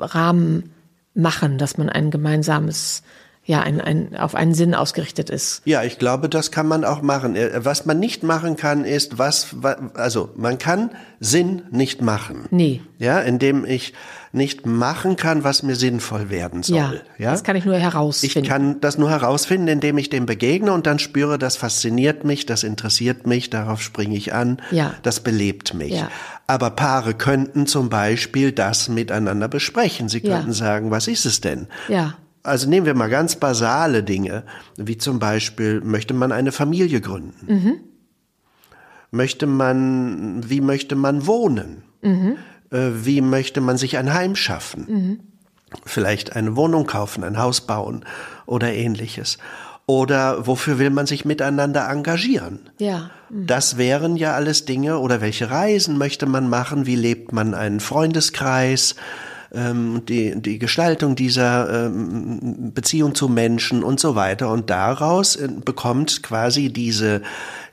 [0.00, 0.72] Rahmen
[1.14, 3.02] machen, dass man ein gemeinsames,
[3.50, 5.62] ja, ein, ein, auf einen Sinn ausgerichtet ist?
[5.64, 7.34] Ja, ich glaube, das kann man auch machen.
[7.34, 12.46] Äh, Was man nicht machen kann, ist, was, wa- also man kann Sinn nicht machen.
[12.50, 12.80] Nee.
[12.98, 13.92] Ja, indem ich
[14.32, 16.76] nicht machen kann, was mir sinnvoll werden soll.
[16.76, 18.46] Ja, Ja, das kann ich nur Ich herausfinden.
[18.48, 22.62] kann das nur herausfinden, indem ich dem begegne und dann spüre, das fasziniert mich, das
[22.62, 24.94] interessiert mich, darauf springe ich an, Ja.
[25.02, 25.94] das belebt mich.
[25.94, 26.08] Ja.
[26.46, 30.08] Aber Paare könnten zum Beispiel das miteinander besprechen.
[30.08, 30.36] Sie Ja.
[30.36, 31.66] könnten sagen, was ist es denn?
[31.88, 32.14] Ja.
[32.42, 34.44] Also nehmen wir mal ganz basale Dinge,
[34.76, 37.46] wie zum Beispiel, möchte man eine Familie gründen?
[37.46, 37.80] Mhm.
[39.10, 41.82] Möchte man, wie möchte man wohnen?
[42.02, 42.36] Mhm.
[42.70, 45.20] Äh, Wie möchte man sich ein Heim schaffen?
[45.84, 48.04] Vielleicht eine Wohnung kaufen, ein Haus bauen
[48.46, 49.38] oder ähnliches.
[49.86, 52.70] Oder wofür will man sich miteinander engagieren?
[52.78, 53.10] Ja.
[53.28, 56.86] Das wären ja alles Dinge, oder welche Reisen möchte man machen?
[56.86, 58.94] Wie lebt man einen Freundeskreis?
[59.52, 64.48] Ähm, die, die Gestaltung dieser ähm, Beziehung zu Menschen und so weiter.
[64.48, 67.22] Und daraus äh, bekommt quasi diese,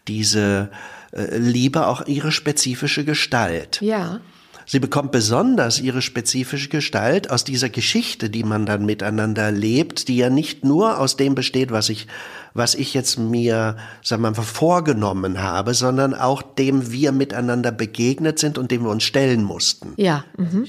[0.07, 0.71] diese
[1.11, 3.79] äh, Liebe auch ihre spezifische Gestalt.
[3.81, 4.21] Ja.
[4.65, 10.17] Sie bekommt besonders ihre spezifische Gestalt aus dieser Geschichte, die man dann miteinander lebt, die
[10.17, 12.07] ja nicht nur aus dem besteht, was ich,
[12.53, 18.39] was ich jetzt mir, sagen wir mal, vorgenommen habe, sondern auch dem wir miteinander begegnet
[18.39, 19.93] sind und dem wir uns stellen mussten.
[19.95, 20.25] Ja.
[20.37, 20.67] Mhm.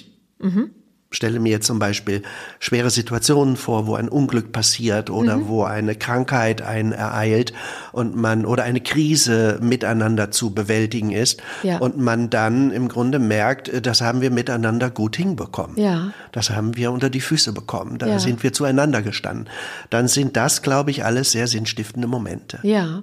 [1.11, 2.23] Stelle mir zum Beispiel
[2.59, 5.49] schwere Situationen vor, wo ein Unglück passiert oder mhm.
[5.49, 7.55] wo eine Krankheit einen ereilt
[7.92, 11.79] und man oder eine Krise miteinander zu bewältigen ist ja.
[11.79, 15.79] und man dann im Grunde merkt, äh, das haben wir miteinander gut hinbekommen.
[15.79, 16.12] Ja.
[16.33, 17.99] Das haben wir unter die Füße bekommen.
[17.99, 18.18] Da ja.
[18.18, 19.49] sind wir zueinander gestanden.
[19.88, 22.59] Dann sind das, glaube ich, alles sehr sinnstiftende Momente.
[22.62, 23.03] Ja.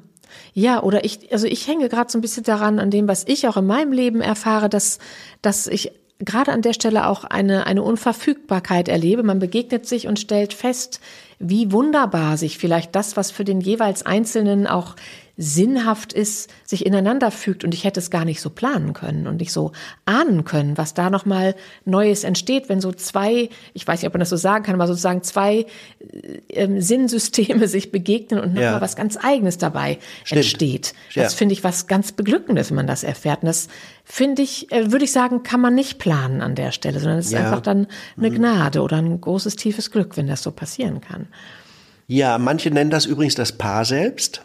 [0.54, 3.48] Ja, oder ich, also ich hänge gerade so ein bisschen daran, an dem, was ich
[3.48, 5.00] auch in meinem Leben erfahre, dass,
[5.42, 9.24] dass ich gerade an der Stelle auch eine, eine Unverfügbarkeit erlebe.
[9.24, 11.02] Man begegnet sich und stellt fest,
[11.40, 14.96] wie wunderbar sich vielleicht das, was für den jeweils Einzelnen auch
[15.38, 19.38] sinnhaft ist, sich ineinander fügt und ich hätte es gar nicht so planen können und
[19.38, 19.74] nicht so
[20.06, 24.22] ahnen können, was da nochmal Neues entsteht, wenn so zwei, ich weiß nicht, ob man
[24.22, 25.66] das so sagen kann, aber sozusagen zwei
[26.50, 28.82] äh, Sinnsysteme sich begegnen und nochmal ja.
[28.82, 30.42] was ganz Eigenes dabei Stimmt.
[30.42, 30.94] entsteht.
[31.16, 31.38] Das ja.
[31.38, 33.44] finde ich was ganz Beglückendes, wenn man das erfährt.
[33.44, 33.68] Und das
[34.06, 37.28] finde ich, äh, würde ich sagen, kann man nicht planen an der Stelle, sondern es
[37.28, 37.40] ist ja.
[37.40, 38.36] einfach dann eine mhm.
[38.36, 41.28] Gnade oder ein großes, tiefes Glück, wenn das so passieren kann.
[42.08, 44.42] Ja, manche nennen das übrigens das Paar selbst.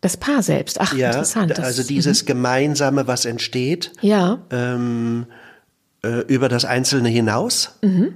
[0.00, 1.58] Das Paar selbst, ach, ja, interessant.
[1.60, 2.26] Also dieses mhm.
[2.26, 4.42] Gemeinsame, was entsteht, ja.
[4.50, 5.26] Ähm,
[6.02, 7.78] äh, über das Einzelne hinaus.
[7.82, 8.14] Mhm.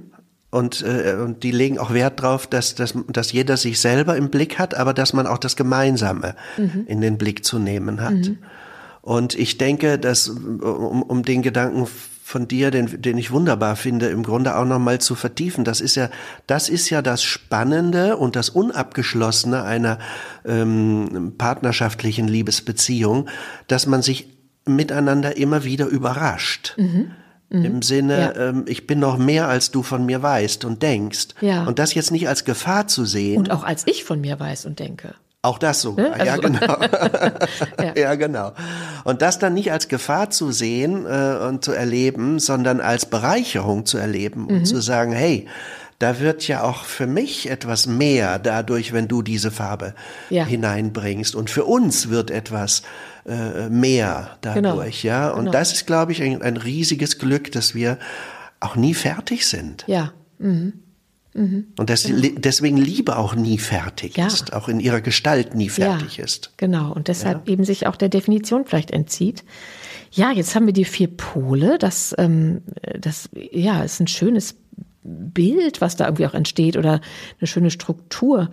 [0.49, 4.29] Und, äh, und die legen auch Wert darauf, dass, dass, dass jeder sich selber im
[4.29, 6.85] Blick hat, aber dass man auch das Gemeinsame mhm.
[6.87, 8.13] in den Blick zu nehmen hat.
[8.13, 8.37] Mhm.
[9.01, 11.87] Und ich denke, dass, um, um den Gedanken
[12.27, 15.63] von dir, den, den ich wunderbar finde, im Grunde auch nochmal zu vertiefen.
[15.63, 16.09] Das ist ja,
[16.47, 19.99] das ist ja das Spannende und das Unabgeschlossene einer
[20.43, 23.29] ähm, partnerschaftlichen Liebesbeziehung,
[23.67, 24.27] dass man sich
[24.65, 26.73] miteinander immer wieder überrascht.
[26.77, 27.11] Mhm.
[27.51, 27.65] Mhm.
[27.65, 28.49] Im Sinne, ja.
[28.49, 31.27] ähm, ich bin noch mehr, als du von mir weißt und denkst.
[31.41, 31.65] Ja.
[31.65, 33.37] Und das jetzt nicht als Gefahr zu sehen.
[33.37, 35.13] Und auch als ich von mir weiß und denke.
[35.45, 35.93] Auch das so.
[35.93, 36.11] Ne?
[36.11, 36.77] Also ja, genau.
[37.79, 37.93] ja.
[37.95, 38.15] ja.
[38.15, 38.53] genau.
[39.03, 43.85] Und das dann nicht als Gefahr zu sehen äh, und zu erleben, sondern als Bereicherung
[43.85, 44.47] zu erleben mhm.
[44.47, 45.47] und zu sagen, hey,
[45.99, 49.93] da wird ja auch für mich etwas mehr dadurch, wenn du diese Farbe
[50.31, 50.45] ja.
[50.45, 51.35] hineinbringst.
[51.35, 52.81] Und für uns wird etwas
[53.27, 55.13] äh, mehr dadurch, genau.
[55.13, 55.29] ja.
[55.29, 55.51] Und genau.
[55.51, 57.99] das ist, glaube ich, ein, ein riesiges Glück, dass wir
[58.59, 59.83] auch nie fertig sind.
[59.85, 60.11] Ja.
[60.39, 60.73] Mhm.
[61.35, 61.67] Mhm.
[61.77, 62.27] Und das, genau.
[62.37, 64.27] deswegen Liebe auch nie fertig ja.
[64.27, 66.53] ist, auch in ihrer Gestalt nie fertig ja, ist.
[66.55, 67.53] Genau, und deshalb ja.
[67.53, 69.43] eben sich auch der Definition vielleicht entzieht.
[70.11, 71.77] Ja, jetzt haben wir die vier Pole.
[71.77, 72.61] Das, ähm,
[72.97, 74.55] das ja, ist ein schönes
[75.05, 76.99] Bild, was da irgendwie auch entsteht oder
[77.39, 78.49] eine schöne Struktur.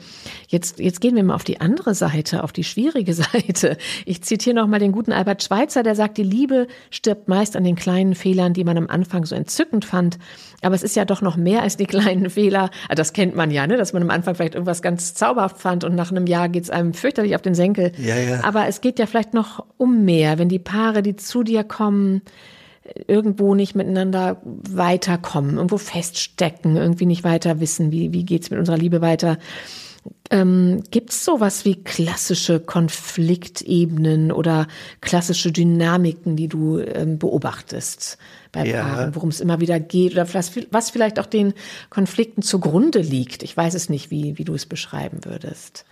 [0.49, 3.79] Jetzt, jetzt gehen wir mal auf die andere Seite, auf die schwierige Seite.
[4.05, 7.75] Ich zitiere nochmal den guten Albert Schweitzer, der sagt, die Liebe stirbt meist an den
[7.75, 10.19] kleinen Fehlern, die man am Anfang so entzückend fand.
[10.61, 12.71] Aber es ist ja doch noch mehr als die kleinen Fehler.
[12.89, 13.77] Ah, das kennt man ja, ne?
[13.77, 16.71] dass man am Anfang vielleicht irgendwas ganz zauberhaft fand und nach einem Jahr geht es
[16.71, 17.93] einem fürchterlich auf den Senkel.
[17.99, 18.45] Ja, ja.
[18.45, 22.23] Aber es geht ja vielleicht noch um mehr, wenn die Paare, die zu dir kommen,
[23.07, 28.77] irgendwo nicht miteinander weiterkommen, irgendwo feststecken, irgendwie nicht weiter wissen, wie, wie geht's mit unserer
[28.77, 29.39] Liebe weiter.
[30.31, 34.67] Ähm, Gibt es sowas wie klassische Konfliktebenen oder
[35.01, 38.19] klassische Dynamiken, die du ähm, beobachtest
[38.51, 38.83] bei ja.
[38.83, 41.55] Paaren, worum es immer wieder geht oder was, was vielleicht auch den
[41.89, 43.43] Konflikten zugrunde liegt?
[43.43, 45.85] Ich weiß es nicht, wie, wie du es beschreiben würdest.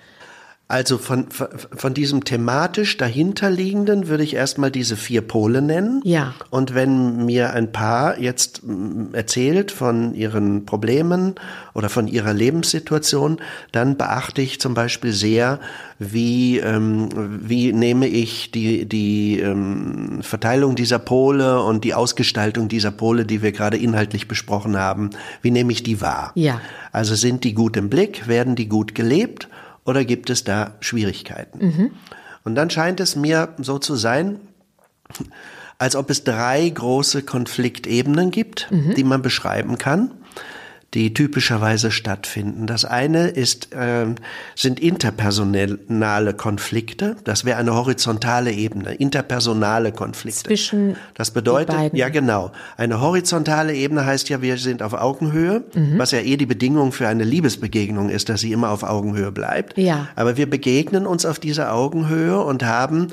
[0.70, 6.00] Also von, von diesem thematisch dahinterliegenden würde ich erstmal diese vier Pole nennen.
[6.04, 6.32] Ja.
[6.50, 11.34] Und wenn mir ein Paar jetzt mm, erzählt von ihren Problemen
[11.74, 13.40] oder von ihrer Lebenssituation,
[13.72, 15.58] dann beachte ich zum Beispiel sehr,
[15.98, 17.08] wie, ähm,
[17.42, 23.42] wie nehme ich die, die ähm, Verteilung dieser Pole und die Ausgestaltung dieser Pole, die
[23.42, 25.10] wir gerade inhaltlich besprochen haben,
[25.42, 26.30] wie nehme ich die wahr?
[26.36, 26.60] Ja.
[26.92, 29.48] Also sind die gut im Blick, werden die gut gelebt?
[29.90, 31.58] Oder gibt es da Schwierigkeiten?
[31.58, 31.90] Mhm.
[32.44, 34.40] Und dann scheint es mir so zu sein,
[35.78, 38.94] als ob es drei große Konfliktebenen gibt, mhm.
[38.94, 40.12] die man beschreiben kann
[40.94, 42.66] die typischerweise stattfinden.
[42.66, 44.06] Das eine ist, äh,
[44.56, 47.16] sind interpersonale Konflikte.
[47.22, 50.48] Das wäre eine horizontale Ebene, interpersonale Konflikte.
[50.48, 55.98] Zwischen das bedeutet, ja genau, eine horizontale Ebene heißt ja, wir sind auf Augenhöhe, mhm.
[55.98, 59.78] was ja eh die Bedingung für eine Liebesbegegnung ist, dass sie immer auf Augenhöhe bleibt.
[59.78, 60.08] Ja.
[60.16, 63.08] Aber wir begegnen uns auf dieser Augenhöhe und haben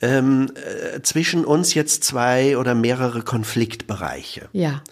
[0.00, 4.48] ähm, äh, zwischen uns jetzt zwei oder mehrere Konfliktbereiche.
[4.52, 4.82] Ja.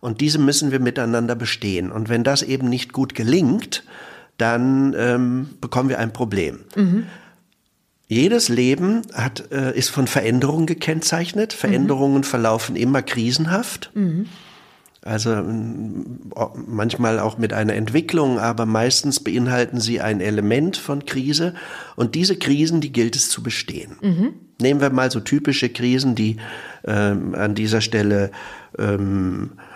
[0.00, 1.92] Und diese müssen wir miteinander bestehen.
[1.92, 3.84] Und wenn das eben nicht gut gelingt,
[4.38, 6.60] dann ähm, bekommen wir ein Problem.
[6.74, 7.04] Mhm.
[8.06, 11.52] Jedes Leben hat, äh, ist von Veränderungen gekennzeichnet.
[11.52, 12.24] Veränderungen mhm.
[12.24, 13.90] verlaufen immer krisenhaft.
[13.94, 14.26] Mhm.
[15.02, 15.42] Also
[16.66, 21.54] manchmal auch mit einer Entwicklung, aber meistens beinhalten sie ein Element von Krise.
[21.96, 23.96] Und diese Krisen, die gilt es zu bestehen.
[24.02, 24.34] Mhm.
[24.60, 26.36] Nehmen wir mal so typische Krisen, die
[26.84, 28.30] ähm, an dieser Stelle
[28.78, 29.69] ähm, äh,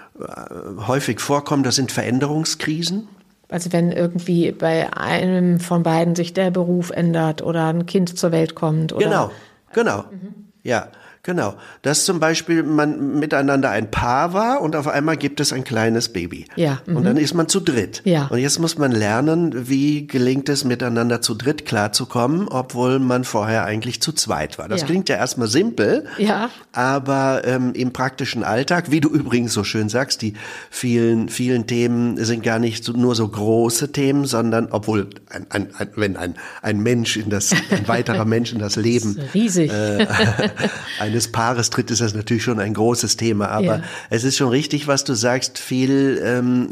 [0.87, 3.09] häufig vorkommen, das sind Veränderungskrisen.
[3.49, 8.33] Also wenn irgendwie bei einem von beiden sich der Beruf ändert oder ein Kind zur
[8.33, 8.93] Welt kommt.
[8.93, 9.31] Oder genau,
[9.73, 10.05] genau.
[10.11, 10.35] Mhm.
[10.63, 10.89] Ja.
[11.25, 11.55] Genau.
[11.83, 16.11] Dass zum Beispiel man miteinander ein Paar war und auf einmal gibt es ein kleines
[16.11, 16.45] Baby.
[16.55, 16.81] Ja.
[16.87, 16.97] Mhm.
[16.97, 18.03] Und dann ist man zu dritt.
[18.05, 18.27] Ja.
[18.27, 23.65] Und jetzt muss man lernen, wie gelingt es, miteinander zu dritt klarzukommen, obwohl man vorher
[23.65, 24.69] eigentlich zu zweit war.
[24.69, 24.87] Das Ja.
[24.87, 26.05] klingt ja erstmal simpel.
[26.19, 26.51] Ja.
[26.73, 30.35] Aber ähm, im praktischen Alltag, wie du übrigens so schön sagst, die
[30.71, 35.69] vielen, vielen Themen sind gar nicht so, nur so große Themen, sondern obwohl ein, ein,
[35.79, 39.73] ein, wenn ein, ein Mensch in das, ein weiterer Mensch in das Leben Riesig.
[39.73, 40.07] äh,
[41.15, 43.49] eines Paares tritt, ist das natürlich schon ein großes Thema.
[43.49, 43.83] Aber Ja.
[44.11, 46.69] es ist schon richtig, was du sagst, viel ähm,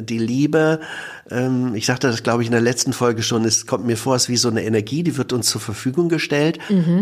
[0.00, 0.80] die Liebe,
[1.30, 4.14] ähm, ich sagte das, glaube ich, in der letzten Folge schon, es kommt mir vor,
[4.14, 6.58] es ist wie so eine Energie, die wird uns zur Verfügung gestellt.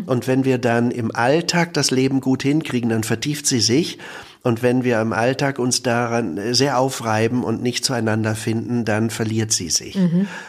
[0.06, 3.98] Und wenn wir dann im Alltag das Leben gut hinkriegen, dann vertieft sie sich.
[4.46, 9.50] Und wenn wir im Alltag uns daran sehr aufreiben und nicht zueinander finden, dann verliert
[9.50, 9.98] sie sich.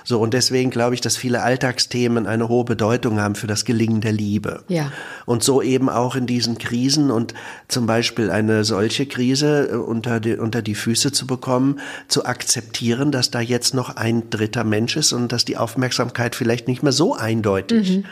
[0.03, 4.01] So, und deswegen glaube ich, dass viele Alltagsthemen eine hohe Bedeutung haben für das Gelingen
[4.01, 4.63] der Liebe.
[4.67, 4.91] Ja.
[5.25, 7.33] Und so eben auch in diesen Krisen und
[7.69, 13.11] zum Beispiel eine solche Krise äh, unter die, unter die Füße zu bekommen, zu akzeptieren,
[13.11, 16.91] dass da jetzt noch ein dritter Mensch ist und dass die Aufmerksamkeit vielleicht nicht mehr
[16.91, 18.03] so eindeutig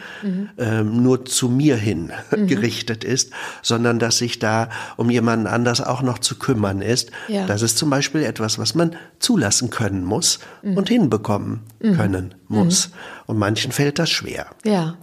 [0.58, 6.02] ähm, nur zu mir hin gerichtet ist, sondern dass sich da um jemanden anders auch
[6.02, 7.12] noch zu kümmern ist.
[7.28, 7.46] Ja.
[7.46, 12.92] Das ist zum Beispiel etwas, was man zulassen können muss und hinbekommen können muss.
[13.26, 14.48] Und manchen fällt das schwer.
[14.64, 14.96] Ja.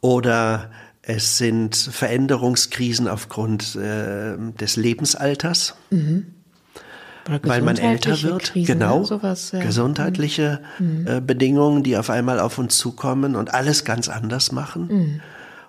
[0.00, 0.70] Oder
[1.02, 8.42] es sind Veränderungskrisen aufgrund äh, des Lebensalters, Oder weil man älter gesundheitliche wird.
[8.52, 9.04] Krisen, genau.
[9.04, 9.58] sowas, ja.
[9.58, 9.62] Mhm.
[9.64, 10.60] Gesundheitliche
[11.06, 14.88] äh, Bedingungen, die auf einmal auf uns zukommen und alles ganz anders machen.
[14.88, 15.20] Mhm.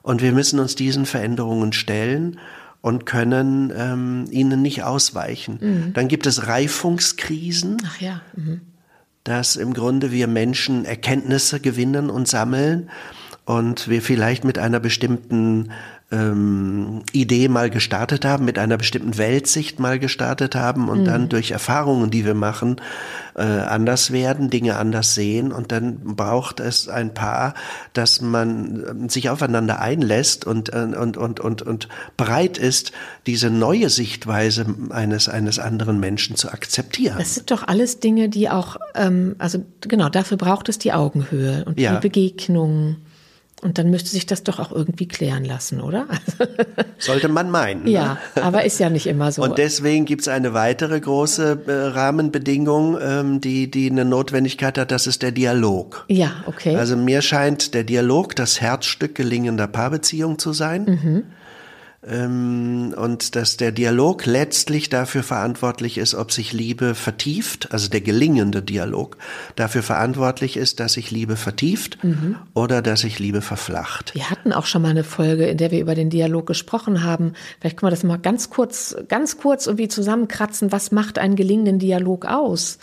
[0.03, 2.37] Und wir müssen uns diesen Veränderungen stellen
[2.83, 5.57] und können ähm, ihnen nicht ausweichen.
[5.61, 5.93] Mhm.
[5.93, 7.77] Dann gibt es Reifungskrisen.
[7.87, 8.21] Ach ja.
[8.35, 8.59] Mhm.
[9.23, 12.89] dass im Grunde wir Menschen Erkenntnisse gewinnen und sammeln
[13.45, 15.71] und wir vielleicht mit einer bestimmten
[16.13, 21.51] ähm, Idee mal gestartet haben, mit einer bestimmten Weltsicht mal gestartet haben und dann durch
[21.51, 22.79] Erfahrungen, die wir machen,
[23.35, 27.55] äh, anders werden, Dinge anders sehen und dann braucht es ein Paar,
[27.93, 32.91] dass man ähm, sich aufeinander einlässt und, äh, und, und, und, und bereit ist,
[33.25, 37.15] diese neue Sichtweise eines, eines anderen Menschen zu akzeptieren.
[37.17, 41.65] Das sind doch alles Dinge, die auch, ähm, also genau, dafür braucht es die Augenhöhe
[41.65, 41.95] und Ja.
[41.95, 42.97] die Begegnung.
[43.63, 46.05] Und dann müsste sich das doch auch irgendwie klären lassen, oder?
[46.97, 47.83] Sollte man meinen.
[47.83, 47.91] ne?
[47.91, 49.41] ja, aber ist ja nicht immer so.
[49.41, 54.91] Und deswegen gibt es eine weitere große äh, Rahmenbedingung, ähm, die, die eine Notwendigkeit hat,
[54.91, 56.05] das ist der Dialog.
[56.09, 56.75] ja, okay.
[56.75, 60.85] Also mir scheint der Dialog das Herzstück gelingender Paarbeziehung zu sein.
[60.85, 61.23] Mhm.
[62.05, 68.01] Ähm, und dass der Dialog letztlich dafür verantwortlich ist, ob sich Liebe vertieft, also der
[68.01, 69.17] gelingende Dialog
[69.55, 72.35] dafür verantwortlich ist, dass sich Liebe vertieft Mhm.
[72.53, 74.13] oder dass sich Liebe verflacht.
[74.15, 77.33] wir hatten auch schon mal eine Folge, in der wir über den Dialog gesprochen haben.
[77.59, 80.71] Vielleicht können wir das mal ganz kurz, ganz kurz irgendwie zusammenkratzen.
[80.71, 82.79] Was macht einen gelingenden Dialog aus?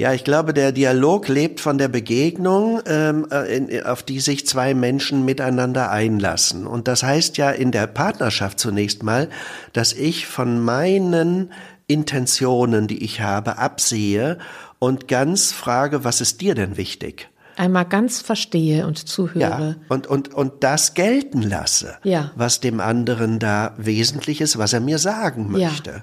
[0.00, 4.46] Ja, ich glaube, der Dialog lebt von der Begegnung, ähm, äh, in, auf die sich
[4.46, 6.66] zwei Menschen miteinander einlassen.
[6.66, 9.28] Und das heißt ja in der Partnerschaft zunächst mal,
[9.74, 11.52] dass ich von meinen
[11.86, 14.38] Intentionen, die ich habe, absehe
[14.78, 17.28] und ganz frage, was ist dir denn wichtig?
[17.56, 19.40] Einmal ganz verstehe und zuhöre.
[19.40, 22.30] Ja, und, und, und das gelten lasse, Ja.
[22.36, 25.68] was dem anderen da wesentlich ist, was er mir sagen Ja.
[25.68, 26.02] möchte.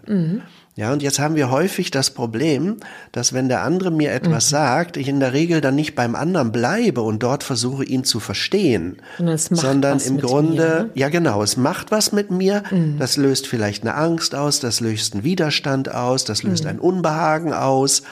[0.75, 2.77] Ja, und jetzt haben wir häufig das Problem,
[3.11, 4.55] dass wenn der andere mir etwas Mhm.
[4.55, 8.19] sagt, ich in der Regel dann nicht beim anderen bleibe und dort versuche, ihn zu
[8.19, 10.89] verstehen, Sondern im Grunde, mir, ne?
[10.93, 12.99] ja genau, es macht was mit mir, Mhm.
[12.99, 16.69] das löst vielleicht eine Angst aus, das löst einen Widerstand aus, das löst Mhm.
[16.69, 18.03] ein Unbehagen aus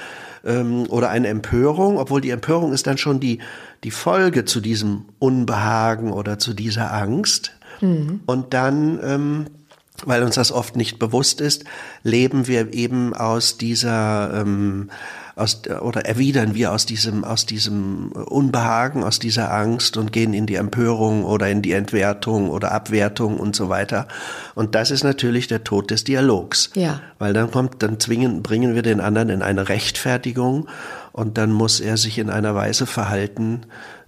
[0.46, 3.40] ähm, oder eine Empörung, obwohl die Empörung ist dann schon die,
[3.84, 7.52] die Folge zu diesem Unbehagen oder zu dieser Angst.
[8.26, 9.46] Und dann, ähm,
[10.06, 11.66] weil uns das oft nicht bewusst ist,
[12.04, 14.90] leben wir eben aus dieser ähm,
[15.36, 20.45] aus, oder erwidern wir aus diesem, aus diesem Unbehagen, aus dieser Angst und gehen in
[20.45, 24.08] die Empörung oder in die Entwertung oder Abwertung und so weiter.
[24.56, 26.69] Und das ist natürlich der Tod des Dialogs.
[26.76, 27.02] Ja.
[27.19, 30.67] Weil dann kommt, dann zwingen, bringen wir den anderen in eine Rechtfertigung
[31.15, 33.62] und dann muss er sich in einer Weise verhalten,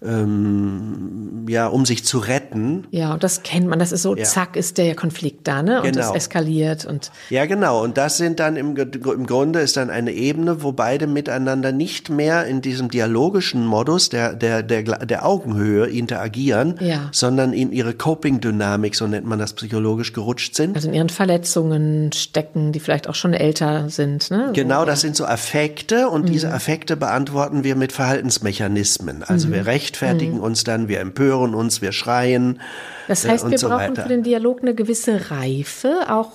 [0.03, 2.85] ähm, ja, um sich zu retten.
[2.91, 3.79] Ja, und das kennt man.
[3.79, 4.25] Das ist so, Ja.
[4.25, 5.77] zack, ist der Konflikt da, ne?
[5.77, 5.97] Und Genau.
[5.99, 7.81] das eskaliert und Ja, genau.
[7.83, 12.09] Und das sind dann im, im Grunde ist dann eine Ebene, wo beide miteinander nicht
[12.09, 17.09] mehr in diesem dialogischen Modus der, der, der, der Augenhöhe interagieren, Ja.
[17.11, 20.75] sondern in ihre Coping-Dynamik, so nennt man das psychologisch, gerutscht sind.
[20.75, 24.51] also in ihren Verletzungen stecken, die vielleicht auch schon älter sind, ne?
[24.53, 29.23] Genau, das sind so Affekte und diese Affekte beantworten wir mit Verhaltensmechanismen.
[29.23, 32.59] Also wir rechtfertigen uns dann, wir empören uns, wir schreien.
[33.07, 34.03] Das äh, heißt, und wir so brauchen weiter.
[34.03, 36.31] für den Dialog eine gewisse Reife, auch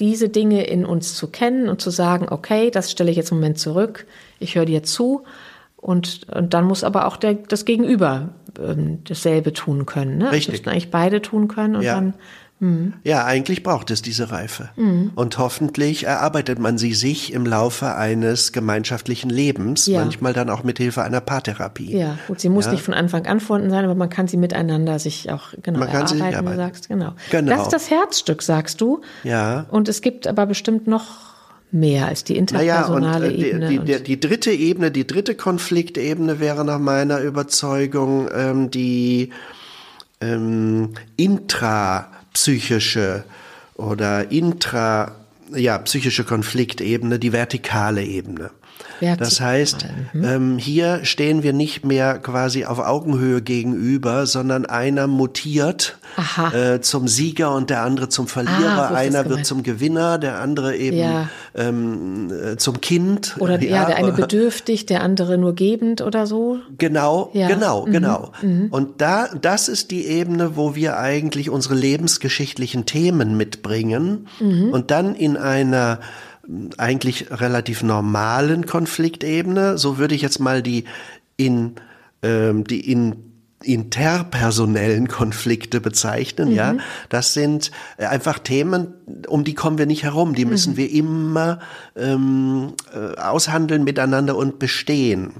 [0.00, 3.38] diese Dinge in uns zu kennen und zu sagen, okay, das stelle ich jetzt im
[3.38, 4.06] Moment zurück,
[4.38, 5.24] ich höre dir zu.
[5.76, 10.16] Und, und dann muss aber auch der, das Gegenüber ähm, dasselbe tun können.
[10.16, 10.24] Ne?
[10.24, 10.52] Das Richtig.
[10.60, 11.96] müssen eigentlich beide tun können und Ja.
[11.96, 12.14] dann
[13.02, 14.70] Ja, eigentlich braucht es diese Reife.
[14.76, 15.12] Mhm.
[15.14, 20.00] Und hoffentlich erarbeitet man sie sich im Laufe eines gemeinschaftlichen Lebens, Ja.
[20.00, 21.96] manchmal dann auch mit Hilfe einer Paartherapie.
[21.96, 22.72] Ja, gut, sie muss Ja.
[22.72, 25.90] nicht von Anfang an vorhanden sein, aber man kann sie miteinander sich auch genau Man
[25.90, 26.74] kann sie sich erarbeiten, du erarbeiten.
[26.74, 27.12] sagst, genau.
[27.30, 27.50] Genau.
[27.56, 29.00] Das ist das Herzstück, sagst du.
[29.24, 29.66] Ja.
[29.70, 31.04] Und es gibt aber bestimmt noch
[31.70, 33.68] mehr als die Naja, und interpersonale äh, die, Ebene.
[33.68, 39.30] die, und- die, die dritte Ebene, die dritte Konfliktebene wäre nach meiner Überzeugung ähm, die
[40.20, 40.90] ähm,
[42.34, 43.24] intrapsychische
[43.76, 45.14] oder intra,
[45.54, 48.50] ja, psychische Konfliktebene, die vertikale Ebene.
[49.18, 49.84] Das heißt,
[50.14, 55.98] ähm, hier stehen wir nicht mehr quasi auf Augenhöhe gegenüber, sondern einer mutiert
[56.54, 58.90] äh, zum Sieger und der andere zum Verlierer.
[58.92, 61.28] Ah, einer wird zum Gewinner, der andere eben Ja.
[61.54, 63.36] ähm, äh, zum Kind.
[63.40, 66.58] Oder ja, der eine bedürftig, der andere nur gebend oder so.
[66.78, 67.48] Genau, Ja.
[67.48, 67.92] genau, Mhm.
[67.92, 68.32] genau.
[68.70, 74.70] Und da, das ist die Ebene, wo wir eigentlich unsere lebensgeschichtlichen Themen mitbringen Mhm.
[74.70, 75.98] und dann in einer
[76.76, 80.84] eigentlich relativ normalen Konfliktebene, so würde ich jetzt mal die
[81.36, 81.76] in
[82.22, 86.76] ähm, die in interpersonellen Konflikte bezeichnen, ja.
[87.08, 88.88] Das sind äh, einfach Themen,
[89.26, 90.34] um die kommen wir nicht herum.
[90.34, 91.60] Die müssen wir immer
[91.96, 95.32] ähm, äh, aushandeln miteinander und bestehen.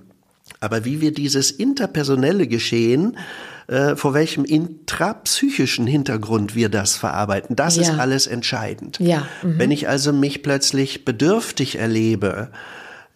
[0.60, 3.18] Aber wie wir dieses interpersonelle Geschehen,
[3.66, 7.96] äh, vor welchem intrapsychischen Hintergrund wir das verarbeiten, das ist Ja.
[7.96, 8.98] alles entscheidend.
[9.00, 9.59] Ja, mhm.
[9.59, 12.50] Wenn ich also mich plötzlich bedürftig erlebe,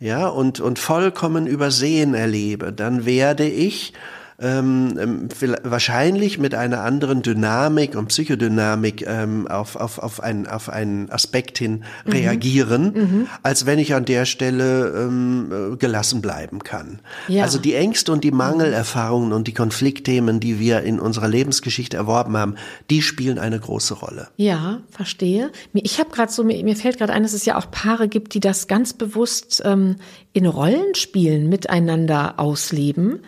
[0.00, 3.92] ja, und, und vollkommen übersehen erlebe, dann werde ich
[4.40, 5.28] ähm, ähm,
[5.62, 11.58] wahrscheinlich mit einer anderen Dynamik und Psychodynamik ähm, auf, auf, auf, einen, auf einen Aspekt
[11.58, 12.12] hin Mhm.
[12.12, 17.00] reagieren, als wenn ich an der Stelle ähm, äh, gelassen bleiben kann.
[17.28, 17.42] Ja.
[17.44, 22.36] Also die Ängste und die Mangelerfahrungen und die Konfliktthemen, die wir in unserer Lebensgeschichte erworben
[22.36, 22.54] haben,
[22.90, 24.28] die spielen eine große Rolle.
[24.36, 25.50] Ja, verstehe.
[25.74, 28.34] Ich habe gerade so, mir, mir fällt gerade ein, dass es ja auch Paare gibt,
[28.34, 29.96] die das ganz bewusst ähm,
[30.32, 33.20] in Rollenspielen miteinander ausleben.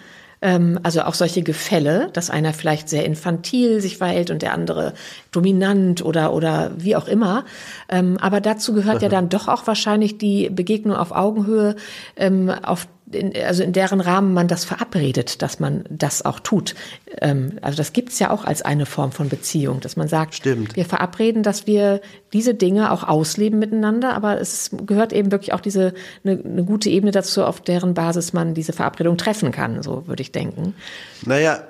[0.42, 4.94] Ähm, also auch solche Gefälle, dass einer vielleicht sehr infantil sich verhält und der andere
[5.33, 7.44] dominant oder oder wie auch immer.
[7.88, 11.76] Ähm, aber dazu gehört ja dann doch auch wahrscheinlich die Begegnung auf Augenhöhe,
[12.16, 16.75] ähm, auf in, also in deren Rahmen man das verabredet, dass man das auch tut.
[17.20, 20.77] Ähm, also das gibt's ja auch als eine Form von Beziehung, dass man sagt, Stimmt.
[20.77, 22.01] wir verabreden, dass wir
[22.33, 25.94] diese Dinge auch ausleben miteinander, aber es gehört eben wirklich auch diese
[26.25, 30.23] eine, eine gute Ebene dazu, auf deren Basis man diese Verabredung treffen kann, so würde
[30.23, 30.75] ich denken.
[31.27, 31.62] Naja,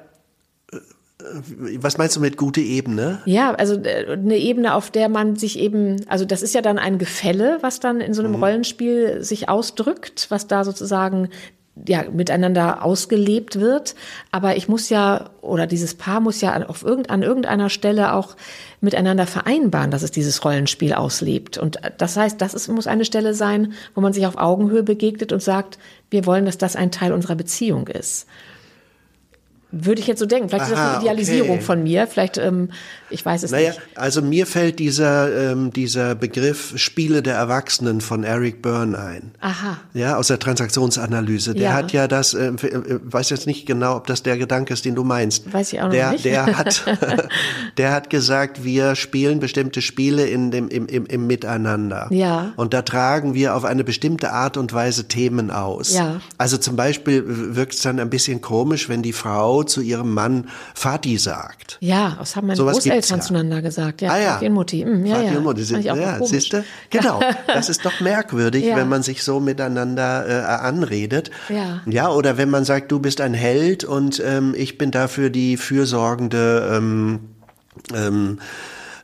[1.79, 3.21] was meinst du mit gute Ebene?
[3.25, 6.79] Ja, also äh, eine Ebene, auf der man sich eben, also das ist ja dann
[6.79, 11.29] ein Gefälle, was dann in so einem Rollenspiel sich ausdrückt, was da sozusagen
[11.89, 13.95] ja miteinander ausgelebt wird.
[14.31, 18.37] Aber ich muss ja oder dieses Paar muss ja auf irgend, an irgendeiner Stelle auch
[18.81, 21.59] miteinander vereinbaren, dass es dieses Rollenspiel auslebt.
[21.59, 25.33] Und das heißt, das ist, muss eine Stelle sein, wo man sich auf Augenhöhe begegnet
[25.33, 25.79] und sagt,
[26.11, 28.27] wir wollen, dass das ein Teil unserer Beziehung ist.
[29.73, 30.49] Würde ich jetzt so denken.
[30.49, 31.61] Vielleicht ist das Aha, eine Idealisierung okay.
[31.61, 32.07] von mir.
[32.09, 32.71] Vielleicht, ähm,
[33.09, 33.81] ich weiß es Naja, nicht.
[33.95, 39.31] also mir fällt dieser, ähm, dieser Begriff Spiele der Erwachsenen von Eric Byrne ein.
[39.41, 39.79] Aha.
[39.95, 41.55] Ja, aus der Transaktionsanalyse.
[41.55, 41.73] Der Ja.
[41.75, 44.95] hat ja das, äh, äh, weiß jetzt nicht genau, ob das der Gedanke ist, den
[44.97, 45.53] du meinst.
[45.53, 46.25] Weiß ich auch noch der, nicht.
[46.25, 46.85] Der hat,
[47.79, 52.09] der hat gesagt, wir spielen bestimmte Spiele in dem, im, im, im Miteinander.
[52.11, 52.53] Ja.
[52.57, 55.95] Und da tragen wir auf eine bestimmte Art und Weise Themen aus.
[55.95, 56.21] Ja.
[56.39, 57.23] Also zum Beispiel
[57.55, 61.79] wirkt es dann ein bisschen komisch, wenn die Frau zu ihrem Mann Vati sagt.
[61.81, 64.01] Ja, das haben meine gibt's Großeltern zueinander gesagt.
[64.03, 64.35] Ja, Ah ja.
[64.35, 64.85] Vati und Mutti.
[64.85, 65.37] Mm, ja, Vati ja.
[65.39, 65.91] und Mutti.
[65.91, 66.31] Auch ja, komisch.
[66.31, 66.65] siehste?
[66.91, 67.21] Genau.
[67.47, 68.77] Das ist doch merkwürdig, Ja.
[68.77, 71.31] wenn man sich so miteinander äh, anredet.
[71.49, 71.81] Ja.
[71.87, 75.57] Ja, oder wenn man sagt, du bist ein Held und ähm, ich bin dafür die
[75.57, 77.21] fürsorgende ähm,
[77.95, 78.39] ähm,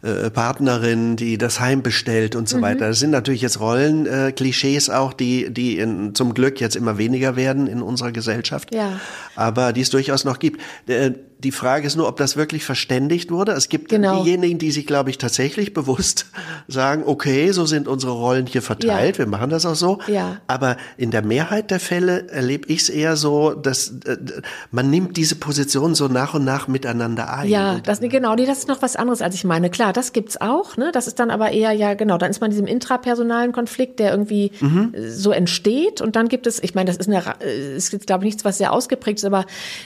[0.07, 2.62] äh, Partnerin, die das Heim bestellt und so mhm.
[2.62, 2.88] weiter.
[2.88, 7.35] Das sind natürlich jetzt Rollenklischees äh, auch, die, die in, zum Glück jetzt immer weniger
[7.35, 8.73] werden in unserer Gesellschaft.
[8.73, 9.01] Ja.
[9.35, 10.61] Aber die es durchaus noch gibt.
[10.87, 13.53] Äh, die Frage ist nur, ob das wirklich verständigt wurde.
[13.53, 14.22] Es gibt genau.
[14.22, 16.27] diejenigen, die sich, glaube ich, tatsächlich bewusst
[16.68, 19.18] sagen, okay, so sind unsere Rollen hier verteilt, ja.
[19.18, 19.99] wir machen das auch so.
[20.07, 20.38] Ja.
[20.46, 24.16] Aber in der Mehrheit der Fälle erlebe ich es eher so, dass äh,
[24.70, 27.48] man nimmt diese Position so nach und nach miteinander ein.
[27.48, 29.69] Ja, das, genau, nee, das ist noch was anderes, als ich meine.
[29.69, 30.79] Klar, das gibt's auch.
[30.79, 30.90] Ne?
[30.92, 34.11] Das ist dann aber eher, ja, genau, dann ist man in diesem intrapersonalen Konflikt, der
[34.11, 34.94] irgendwie mhm.
[35.06, 36.00] so entsteht.
[36.00, 38.44] Und dann gibt es, ich meine, das ist, eine, äh, ist jetzt, glaube ich, nichts,
[38.44, 39.44] was sehr ausgeprägt ist, aber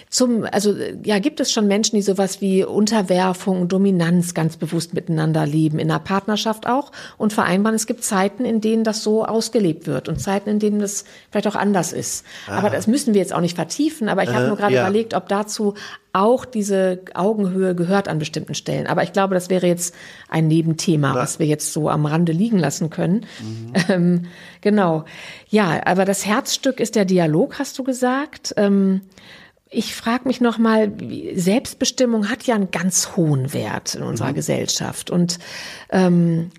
[0.08, 4.94] zum, also ja, gibt es schon Menschen, die sowas wie Unterwerfung und Dominanz ganz bewusst
[4.94, 7.74] miteinander leben, in der Partnerschaft auch und vereinbaren.
[7.74, 11.48] Es gibt Zeiten, in denen das so ausgelebt wird und Zeiten, in denen das vielleicht
[11.48, 12.24] auch anders ist.
[12.46, 12.58] Aha.
[12.58, 14.82] Aber das müssen wir jetzt auch nicht vertiefen, aber ich habe nur gerade ja.
[14.82, 15.74] überlegt, ob dazu
[16.12, 18.86] auch diese Augenhöhe gehört an bestimmten Stellen.
[18.86, 19.94] Aber ich glaube, das wäre jetzt
[20.28, 23.26] ein Nebenthema, was wir jetzt so am Rande liegen lassen können.
[23.40, 23.72] Mhm.
[23.90, 24.26] Ähm,
[24.60, 25.04] genau.
[25.48, 28.54] Ja, aber das Herzstück ist der Dialog, hast du gesagt.
[28.56, 29.00] Ähm,
[29.72, 30.92] ich frage mich noch mal,
[31.34, 34.34] Selbstbestimmung hat ja einen ganz hohen Wert in unserer mhm.
[34.34, 35.10] Gesellschaft.
[35.10, 35.38] Und
[35.90, 36.50] ähm,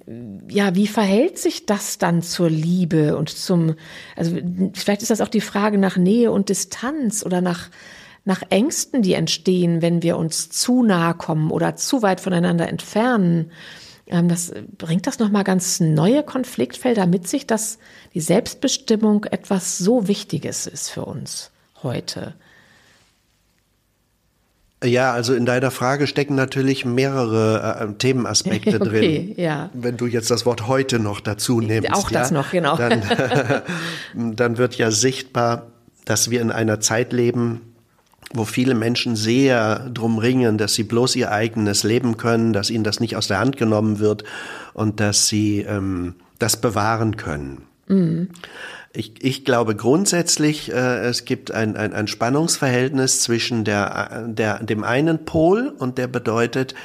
[0.47, 3.75] ja, wie verhält sich das dann zur Liebe und zum,
[4.15, 4.37] also
[4.73, 7.69] vielleicht ist das auch die Frage nach Nähe und Distanz oder nach,
[8.23, 13.51] nach Ängsten, die entstehen, wenn wir uns zu nahe kommen oder zu weit voneinander entfernen.
[14.07, 17.77] Ähm, das bringt das noch mal ganz neue Konfliktfelder mit sich, dass
[18.13, 21.51] die Selbstbestimmung etwas so Wichtiges ist für uns
[21.83, 22.35] heute.
[24.83, 29.33] Ja, also in deiner Frage stecken natürlich mehrere äh, Themenaspekte okay, drin.
[29.37, 29.69] Ja.
[29.73, 31.93] Wenn du jetzt das Wort heute noch dazu nimmst.
[31.93, 32.75] Auch das ja, noch, genau.
[32.77, 33.03] Dann,
[34.35, 35.67] dann wird ja sichtbar,
[36.05, 37.61] dass wir in einer Zeit leben,
[38.33, 42.83] wo viele Menschen sehr drum ringen, dass sie bloß ihr eigenes leben können, dass ihnen
[42.83, 44.23] das nicht aus der Hand genommen wird
[44.73, 47.63] und dass sie ähm, das bewahren können.
[47.91, 48.29] Mhm.
[48.93, 54.83] Ich, ich glaube grundsätzlich, äh, es gibt ein, ein, ein Spannungsverhältnis zwischen der, der, dem
[54.83, 56.75] einen Pol und der bedeutet,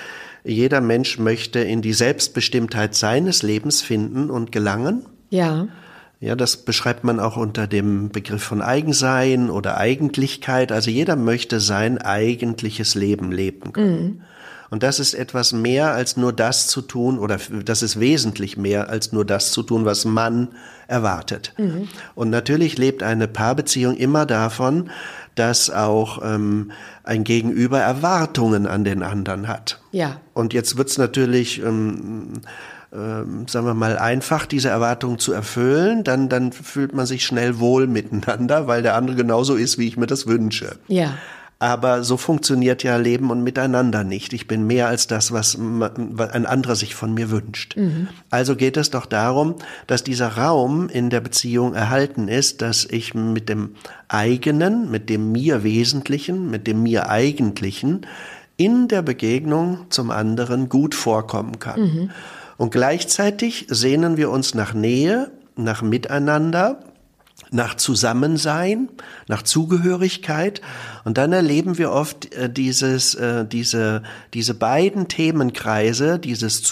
[0.45, 5.05] jeder Mensch möchte in die Selbstbestimmtheit seines Lebens finden und gelangen.
[5.31, 5.67] Ja.
[6.21, 10.73] Ja, das beschreibt man auch unter dem Begriff von Eigensein oder Eigentlichkeit.
[10.73, 14.03] Also jeder möchte sein eigentliches Leben leben können.
[14.03, 14.21] Mhm.
[14.71, 18.89] Und das ist etwas mehr als nur das zu tun, oder das ist wesentlich mehr
[18.89, 20.49] als nur das zu tun, was man
[20.89, 21.55] erwartet.
[21.57, 21.89] Mhm.
[22.14, 24.91] Und natürlich lebt eine Paarbeziehung immer davon,
[25.35, 26.73] dass auch ähm,
[27.05, 29.81] ein Gegenüber Erwartungen an den anderen hat.
[29.93, 30.21] Ja.
[30.33, 32.41] Und jetzt wird's natürlich ähm,
[32.93, 37.59] ähm, sagen wir mal, einfach, diese Erwartungen zu erfüllen, dann, dann fühlt man sich schnell
[37.59, 40.77] wohl miteinander, weil der andere genauso ist, wie ich mir das wünsche.
[40.89, 41.14] Ja.
[41.59, 44.35] Aber so funktioniert ja Leben und Miteinander nicht.
[44.35, 47.77] Ich bin mehr als das, was ein anderer sich von mir wünscht.
[47.77, 48.09] Mhm.
[48.29, 49.55] Also geht es doch darum,
[49.87, 53.71] dass dieser Raum in der Beziehung erhalten ist, dass ich mit dem
[54.09, 58.07] eigenen, mit dem mir Wesentlichen, mit dem mir Eigentlichen
[58.59, 61.81] in der Begegnung zum anderen gut vorkommen kann.
[61.81, 62.11] Mhm.
[62.59, 66.81] Und gleichzeitig sehnen wir uns nach Nähe, nach Miteinander,
[67.51, 68.89] nach Zusammensein,
[69.28, 70.61] nach Zugehörigkeit.
[71.05, 74.03] Und dann erleben wir oft äh, dieses, äh, diese,
[74.34, 76.62] diese beiden Themenkreise, dieses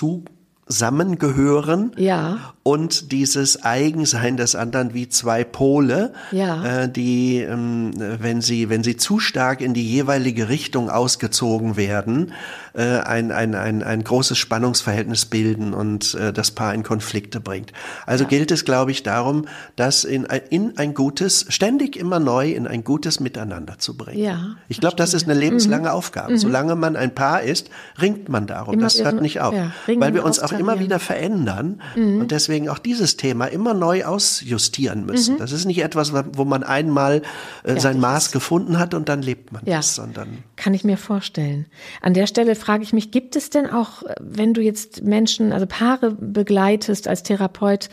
[0.66, 6.84] Zusammengehören ja und dieses Eigensein des anderen wie zwei Pole, ja.
[6.84, 12.32] äh, die, ähm, wenn sie, wenn sie zu stark in die jeweilige Richtung ausgezogen werden,
[12.72, 17.74] äh, ein, ein, ein, ein großes Spannungsverhältnis bilden und äh, das Paar in Konflikte bringt.
[18.06, 18.30] Also ja.
[18.30, 19.44] gilt es, glaube ich, darum,
[19.76, 24.24] das in, in ein gutes, ständig immer neu in ein gutes Miteinander zu bringen.
[24.24, 25.94] Ja, ich glaube, das ist eine lebenslange mhm.
[25.94, 26.32] Aufgabe.
[26.32, 26.38] Mhm.
[26.38, 27.68] Solange man ein Paar ist,
[28.00, 28.72] ringt man darum.
[28.72, 29.54] Immer das hört nicht auf.
[29.86, 32.20] Weil wir uns auch immer wieder verändern mhm.
[32.20, 35.34] und deswegen auch dieses Thema immer neu ausjustieren müssen.
[35.34, 35.38] Mhm.
[35.38, 37.22] Das ist nicht etwas, wo man einmal
[37.64, 39.76] äh, sein Maß gefunden hat und dann lebt man ja.
[39.76, 40.38] das, sondern.
[40.56, 41.66] Kann ich mir vorstellen.
[42.00, 45.66] An der Stelle frage ich mich, gibt es denn auch, wenn du jetzt Menschen, also
[45.66, 47.88] Paare begleitest als Therapeut,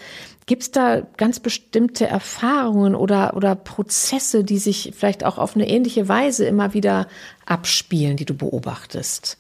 [0.48, 5.70] Gibt es da ganz bestimmte Erfahrungen oder, oder Prozesse, die sich vielleicht auch auf eine
[5.70, 7.08] ähnliche Weise immer wieder
[7.46, 9.38] abspielen, die du beobachtest?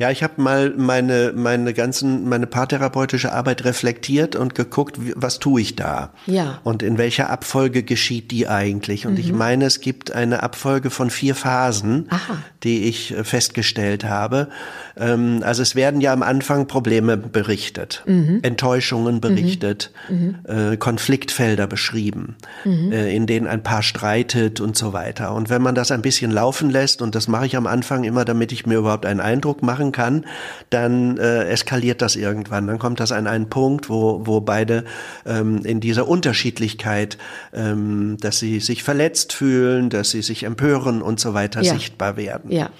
[0.00, 5.60] Ja, ich habe mal meine meine ganzen meine paartherapeutische Arbeit reflektiert und geguckt, was tue
[5.60, 6.12] ich da?
[6.26, 6.60] Ja.
[6.62, 9.06] Und in welcher Abfolge geschieht die eigentlich?
[9.06, 9.18] Und mhm.
[9.18, 12.38] ich meine, es gibt eine Abfolge von vier Phasen, Aha.
[12.62, 14.50] die ich äh, festgestellt habe.
[14.96, 18.38] Ähm, also es werden ja am Anfang Probleme berichtet, mhm.
[18.42, 19.20] Enttäuschungen mhm.
[19.20, 20.36] berichtet, mhm.
[20.46, 22.92] Äh, Konfliktfelder beschrieben, mhm.
[22.92, 25.34] äh, in denen ein Paar streitet und so weiter.
[25.34, 28.24] Und wenn man das ein bisschen laufen lässt, und das mache ich am Anfang immer,
[28.24, 30.24] damit ich mir überhaupt einen Eindruck machen machen kann,
[30.70, 32.66] dann äh, eskaliert das irgendwann.
[32.66, 34.84] Dann kommt das an einen Punkt, wo, wo beide
[35.26, 37.18] ähm, in dieser Unterschiedlichkeit,
[37.52, 41.74] ähm, dass sie sich verletzt fühlen, dass sie sich empören und so weiter Ja.
[41.74, 42.50] sichtbar werden.
[42.50, 42.70] Ja.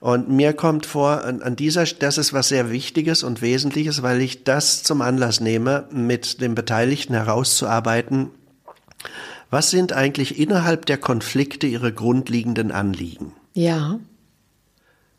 [0.00, 4.42] Und mir kommt vor, an, dieser, das ist was sehr Wichtiges und Wesentliches, weil ich
[4.42, 8.30] das zum Anlass nehme, mit den Beteiligten herauszuarbeiten,
[9.50, 13.32] was sind eigentlich innerhalb der Konflikte ihre grundlegenden Anliegen?
[13.54, 14.00] Ja.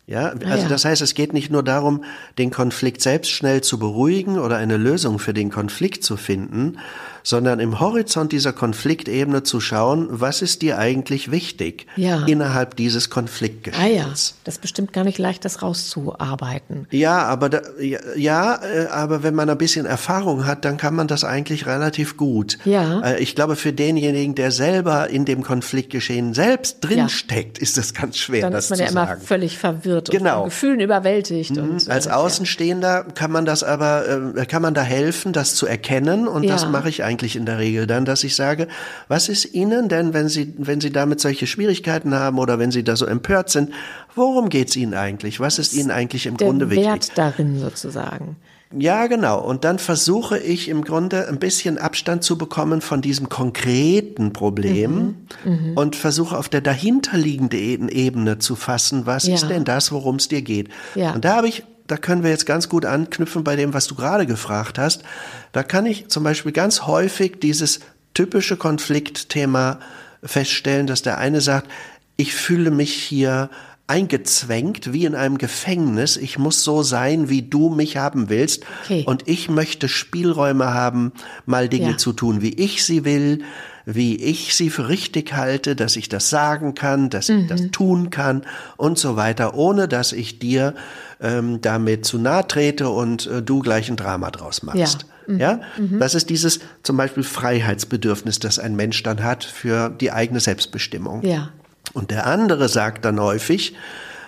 [0.06, 0.68] Ja, also Ah, ja.
[0.68, 2.04] das heißt, es geht nicht nur darum,
[2.38, 6.78] den Konflikt selbst schnell zu beruhigen oder eine Lösung für den Konflikt zu finden,
[7.24, 12.26] sondern im Horizont dieser Konfliktebene zu schauen, was ist dir eigentlich wichtig Ja.
[12.26, 13.14] innerhalb dieses Ah ja.
[13.14, 14.36] Konfliktgeschehens.
[14.44, 16.88] Das ist bestimmt gar nicht leicht, das rauszuarbeiten.
[16.92, 20.96] Ja, aber da, ja, ja, äh, aber wenn man ein bisschen Erfahrung hat, dann kann
[20.96, 22.58] man das eigentlich relativ gut.
[22.66, 23.02] Ja.
[23.02, 28.18] Äh, Ich glaube, für denjenigen, der selber in dem Konfliktgeschehen selbst drinsteckt, ist es ganz
[28.18, 29.22] schwer, Dann das ist man zu ja immer sagen.
[29.22, 30.42] völlig verwirrt und Genau.
[30.42, 31.58] von Gefühlen überwältigt.
[31.58, 36.28] Und, Als äh, Außenstehender kann man das aber, kann man da helfen, das zu erkennen
[36.28, 36.70] und das Ja.
[36.70, 38.68] mache ich eigentlich in der Regel dann, dass ich sage,
[39.08, 42.84] was ist Ihnen denn, wenn Sie, wenn Sie damit solche Schwierigkeiten haben oder wenn Sie
[42.84, 43.72] da so empört sind,
[44.16, 45.40] worum geht's Ihnen eigentlich?
[45.40, 46.86] Was ist Ihnen eigentlich im der Grunde wichtig?
[46.86, 48.36] Wert darin sozusagen.
[48.76, 49.40] Ja, genau.
[49.40, 55.16] Und dann versuche ich im Grunde ein bisschen Abstand zu bekommen von diesem konkreten Problem
[55.46, 59.36] Mhm, und versuche auf der dahinterliegenden Ebene zu fassen, was Ja.
[59.36, 60.70] ist denn das, worum es dir geht.
[60.96, 61.14] Ja.
[61.14, 63.94] Und da habe ich, da können wir jetzt ganz gut anknüpfen bei dem, was du
[63.94, 65.04] gerade gefragt hast.
[65.52, 67.82] Da kann ich zum Beispiel ganz häufig dieses
[68.16, 69.80] typische Konfliktthema
[70.24, 71.70] feststellen, dass der eine sagt,
[72.18, 73.52] ich fühle mich hier
[73.88, 76.18] eingezwängt wie in einem Gefängnis.
[76.18, 78.64] Ich muss so sein, wie du mich haben willst.
[78.84, 79.04] Okay.
[79.06, 81.12] Und ich möchte Spielräume haben,
[81.46, 81.98] mal Dinge Ja.
[81.98, 83.44] zu tun, wie ich sie will,
[83.86, 87.48] wie ich sie für richtig halte, dass ich das sagen kann, dass ich Mhm.
[87.48, 88.44] das tun kann
[88.78, 90.74] und so weiter, ohne dass ich dir
[91.22, 95.06] ähm, damit zu nahe trete und äh, du gleich ein Drama draus machst.
[95.28, 96.00] Ja, Mhm.
[96.00, 101.22] das ist dieses zum Beispiel Freiheitsbedürfnis, das ein Mensch dann hat für die eigene Selbstbestimmung.
[101.26, 101.50] Ja.
[101.94, 103.76] Und der andere sagt dann häufig,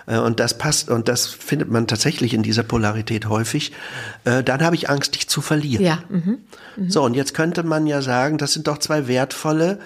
[0.06, 3.72] äh, und das passt, und das findet man tatsächlich in dieser Polarität häufig,
[4.24, 5.84] äh, dann habe ich Angst, dich zu verlieren.
[5.84, 5.98] Ja.
[6.08, 6.38] Mhm.
[6.88, 9.78] So, und jetzt könnte man ja sagen, das sind doch zwei wertvolle,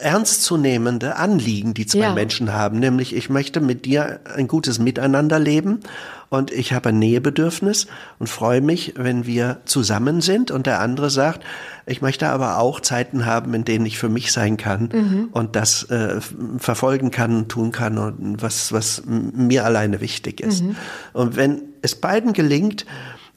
[0.00, 2.14] ernstzunehmende Anliegen, die zwei Ja.
[2.14, 2.78] Menschen haben.
[2.78, 5.80] Nämlich, ich möchte mit dir ein gutes Miteinander leben
[6.28, 7.86] und ich habe ein Nähebedürfnis
[8.18, 10.50] und freue mich, wenn wir zusammen sind.
[10.50, 11.42] Und der andere sagt,
[11.86, 15.28] ich möchte aber auch Zeiten haben, in denen ich für mich sein kann Mhm.
[15.32, 16.20] und das äh,
[16.58, 20.62] verfolgen kann, tun kann und was, was mir alleine wichtig ist.
[20.62, 20.76] Mhm.
[21.14, 22.84] Und wenn es beiden gelingt,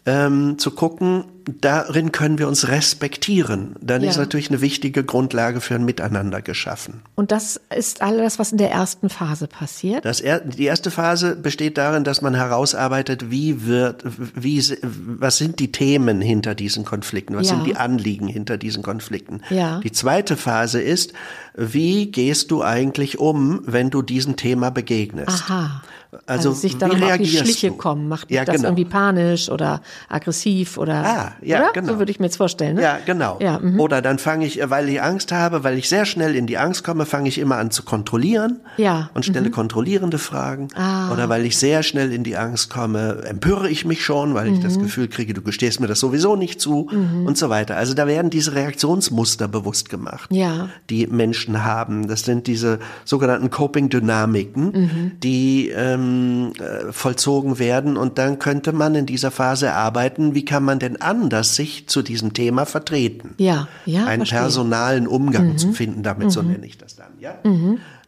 [0.06, 1.24] ähm, zu gucken,
[1.62, 4.10] darin können wir uns respektieren, dann Ja.
[4.10, 7.02] ist natürlich eine wichtige Grundlage für ein Miteinander geschaffen.
[7.16, 10.04] Und das ist alles, was in der ersten Phase passiert.
[10.06, 14.04] Das er, die erste Phase besteht darin, dass man herausarbeitet, wie wird,
[14.36, 17.56] wie, was sind die Themen hinter diesen Konflikten, was Ja.
[17.56, 19.42] sind die Anliegen hinter diesen Konflikten.
[19.50, 19.80] Ja.
[19.82, 21.14] Die zweite Phase ist,
[21.56, 25.44] wie gehst du eigentlich um, wenn du diesem Thema begegnest?
[25.50, 25.82] Aha.
[26.26, 27.78] Also, sich dann wie auf die Schliche du?
[27.78, 28.08] kommen.
[28.08, 28.70] Macht Ja, das genau.
[28.70, 30.94] irgendwie panisch oder aggressiv oder.
[31.06, 31.72] Ah, ja, oder?
[31.74, 31.94] genau.
[31.94, 32.76] So würde ich mir jetzt vorstellen.
[32.76, 32.82] Ne?
[32.84, 33.38] Ja, genau.
[33.42, 33.80] Ja, mhm.
[33.80, 36.84] Oder dann fange ich, weil ich Angst habe, weil ich sehr schnell in die Angst
[36.84, 40.68] komme, fange ich immer an zu kontrollieren Ja, und stelle kontrollierende Fragen.
[40.76, 41.12] Ah.
[41.12, 44.60] Oder weil ich sehr schnell in die Angst komme, empöre ich mich schon, weil ich
[44.60, 44.84] das Mhm.
[44.84, 46.90] Gefühl kriege, du gestehst mir das sowieso nicht zu
[47.26, 47.76] und so weiter.
[47.78, 50.70] Also da werden diese Reaktionsmuster bewusst gemacht, Ja.
[50.90, 52.08] die Menschen haben.
[52.08, 55.12] Das sind diese sogenannten Coping-Dynamiken, Mhm.
[55.24, 56.03] die ähm,
[56.56, 57.98] äh, vollzogen werden.
[57.98, 62.02] Und dann könnte man in dieser Phase arbeiten, wie kann man denn anders sich zu
[62.02, 63.36] diesem Thema vertreten?
[63.38, 64.06] Ja, ja.
[64.06, 64.40] einen verstehe.
[64.40, 64.44] Mhm.
[64.44, 67.36] personalen Umgang zu finden, damit so nenne ich das dann, ja.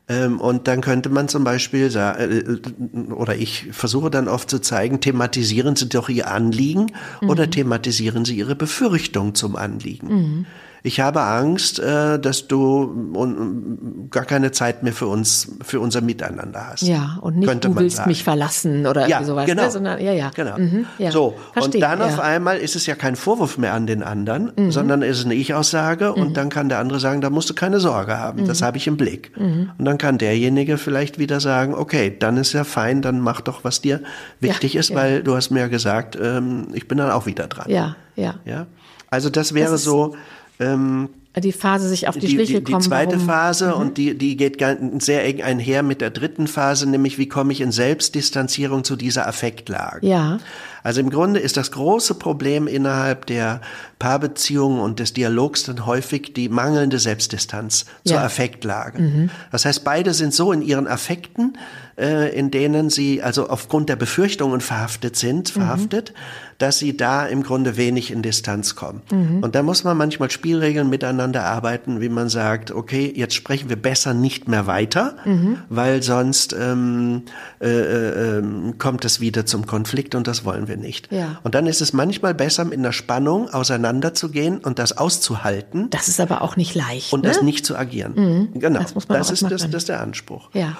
[0.07, 2.61] Ähm, und dann könnte man zum Beispiel sagen,
[3.09, 6.91] äh, oder ich versuche dann oft zu zeigen, thematisieren Sie doch Ihr Anliegen
[7.21, 7.29] Mhm.
[7.29, 10.45] oder thematisieren Sie Ihre Befürchtung zum Anliegen.
[10.85, 16.01] Ich habe Angst, äh, dass du un- gar keine Zeit mehr für uns, für unser
[16.01, 16.83] Miteinander hast.
[16.83, 18.09] Ja, und nicht du willst sagen.
[18.09, 19.63] mich verlassen oder Ja, sowas, genau.
[19.63, 19.71] ne?
[19.71, 20.29] sondern ja, ja.
[20.35, 20.57] Genau.
[20.59, 21.09] Mhm, ja.
[21.11, 22.23] So, Verstehe, und dann auf ja.
[22.23, 24.71] einmal ist es ja kein Vorwurf mehr an den anderen, Mhm.
[24.71, 27.79] sondern es ist eine Ich-Aussage und dann kann der andere sagen, da musst du keine
[27.79, 28.65] Sorge haben, das Mhm.
[28.65, 29.31] habe ich im Blick.
[29.37, 33.63] Und dann kann derjenige vielleicht wieder sagen, okay, dann ist ja fein, dann mach doch,
[33.63, 34.01] was dir
[34.39, 37.65] wichtig ist, weil du hast mir ja gesagt, ähm, ich bin dann auch wieder dran.
[37.71, 38.35] Ja, ja.
[38.45, 38.67] Ja?
[39.09, 40.15] Also das wäre Das so
[40.59, 42.79] ähm, die Phase sich auf die, die Schliche kommen.
[42.81, 43.27] Die zweite warum?
[43.27, 43.81] Phase mhm.
[43.81, 44.63] und die, die geht
[44.99, 49.27] sehr eng einher mit der dritten Phase, nämlich wie komme ich in Selbstdistanzierung zu dieser
[49.27, 50.07] Affektlage.
[50.07, 50.39] Ja.
[50.85, 53.59] Also im Grunde ist das große Problem innerhalb der
[53.97, 58.23] Paarbeziehungen und des Dialogs dann häufig die mangelnde Selbstdistanz zur ja.
[58.23, 59.01] Affektlage.
[59.01, 59.29] Mhm.
[59.51, 61.57] Das heißt, beide sind so in ihren Affekten,
[61.97, 65.61] äh, in denen sie also aufgrund der Befürchtungen verhaftet sind, mhm.
[65.61, 66.55] verhaftet, mhm.
[66.57, 69.01] dass sie da im Grunde wenig in Distanz kommen.
[69.09, 69.39] Mhm.
[69.41, 73.77] Und da muss man manchmal Spielregeln miteinander arbeiten, wie man sagt, okay, jetzt sprechen wir
[73.77, 75.59] besser nicht mehr weiter, mhm.
[75.69, 77.23] weil sonst ähm,
[77.61, 81.11] äh, äh, ähm, kommt es wieder zum Konflikt und das wollen wir nicht.
[81.11, 81.39] Ja.
[81.43, 85.89] Und dann ist es manchmal besser, mit einer Spannung auseinanderzugehen und das auszuhalten.
[85.89, 87.13] Das ist aber auch nicht leicht.
[87.13, 87.29] Und ne?
[87.29, 88.13] das nicht zu agieren.
[88.15, 88.59] Mhm.
[88.59, 88.79] Genau.
[88.79, 90.49] Das, muss man das ist das, das ist der Anspruch.
[90.53, 90.77] Ja.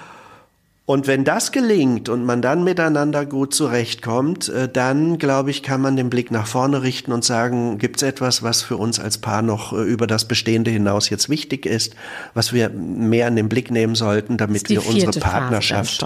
[0.87, 5.81] Und wenn das gelingt und man dann miteinander gut zurechtkommt, äh, dann, glaube ich, kann
[5.81, 9.17] man den Blick nach vorne richten und sagen, gibt es etwas, was für uns als
[9.17, 11.95] Paar noch äh, über das Bestehende hinaus jetzt wichtig ist,
[12.35, 16.05] was wir mehr in den Blick nehmen sollten, damit wir unsere Partnerschaft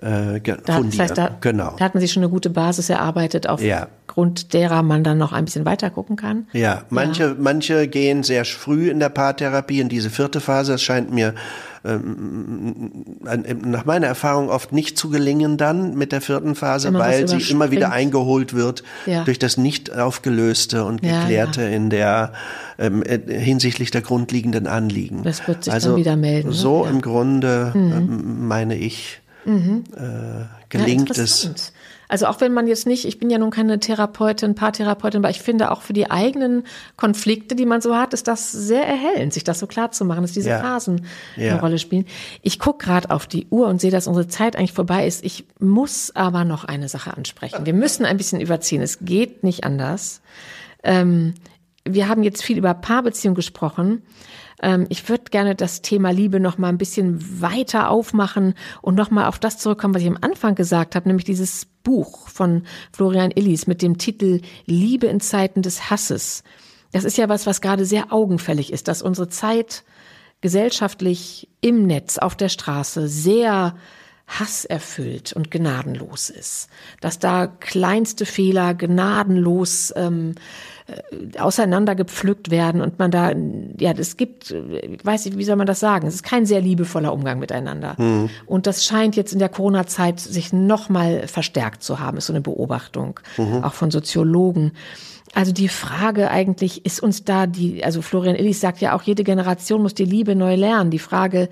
[0.00, 1.74] äh, da, das heißt, da, genau.
[1.76, 4.48] da hatten Sie schon eine gute Basis erarbeitet, aufgrund ja.
[4.52, 6.46] derer man dann noch ein bisschen weiter gucken kann.
[6.52, 7.34] Ja, manche, ja.
[7.36, 10.74] manche gehen sehr früh in der Paartherapie in diese vierte Phase.
[10.74, 11.34] Es scheint mir
[11.84, 13.16] ähm,
[13.64, 17.72] nach meiner Erfahrung oft nicht zu gelingen dann mit der vierten Phase, weil sie immer
[17.72, 19.24] wieder eingeholt wird ja.
[19.24, 22.32] durch das nicht aufgelöste und geklärte in der
[22.78, 25.24] ähm, äh, hinsichtlich der grundlegenden Anliegen.
[25.24, 26.48] Das wird sich also dann wieder melden.
[26.50, 26.54] Ne?
[26.54, 27.92] So im Grunde mhm.
[27.92, 29.84] ähm, meine ich mhm.
[29.96, 31.72] äh, gelingt ja, es.
[32.08, 35.42] Also auch wenn man jetzt nicht, ich bin ja nun keine Therapeutin, Paartherapeutin, aber ich
[35.42, 36.64] finde auch für die eigenen
[36.96, 40.22] Konflikte, die man so hat, ist das sehr erhellend, sich das so klar zu machen,
[40.22, 40.60] dass diese ja.
[40.60, 41.52] Phasen ja.
[41.52, 42.06] eine Rolle spielen.
[42.40, 45.22] Ich gucke gerade auf die Uhr und sehe, dass unsere Zeit eigentlich vorbei ist.
[45.22, 47.66] Ich muss aber noch eine Sache ansprechen.
[47.66, 48.80] Wir müssen ein bisschen überziehen.
[48.80, 50.22] Es geht nicht anders.
[50.82, 51.34] Ähm,
[51.84, 54.02] wir haben jetzt viel über Paarbeziehung gesprochen.
[54.62, 59.10] Ähm, ich würde gerne das Thema Liebe noch mal ein bisschen weiter aufmachen und noch
[59.10, 63.30] mal auf das zurückkommen, was ich am Anfang gesagt habe, nämlich dieses Buch von Florian
[63.30, 66.42] Illis mit dem Titel Liebe in Zeiten des Hasses.
[66.92, 69.84] Das ist ja was, was gerade sehr augenfällig ist, dass unsere Zeit
[70.40, 73.74] gesellschaftlich im Netz, auf der Straße sehr
[74.28, 76.68] hasserfüllt und gnadenlos ist.
[77.00, 80.34] Dass da kleinste Fehler gnadenlos ähm,
[80.86, 83.32] äh, auseinandergepflückt werden und man da,
[83.78, 86.06] ja, es gibt, ich weiß nicht, wie soll man das sagen?
[86.06, 87.94] Es ist kein sehr liebevoller Umgang miteinander.
[87.96, 88.28] Mhm.
[88.44, 92.42] Und das scheint jetzt in der Corona-Zeit sich nochmal verstärkt zu haben, ist so eine
[92.42, 93.64] Beobachtung, mhm.
[93.64, 94.72] auch von Soziologen.
[95.34, 99.24] Also die Frage eigentlich, ist uns da die, also Florian Illis sagt ja auch, jede
[99.24, 100.90] Generation muss die Liebe neu lernen.
[100.90, 101.48] Die Frage,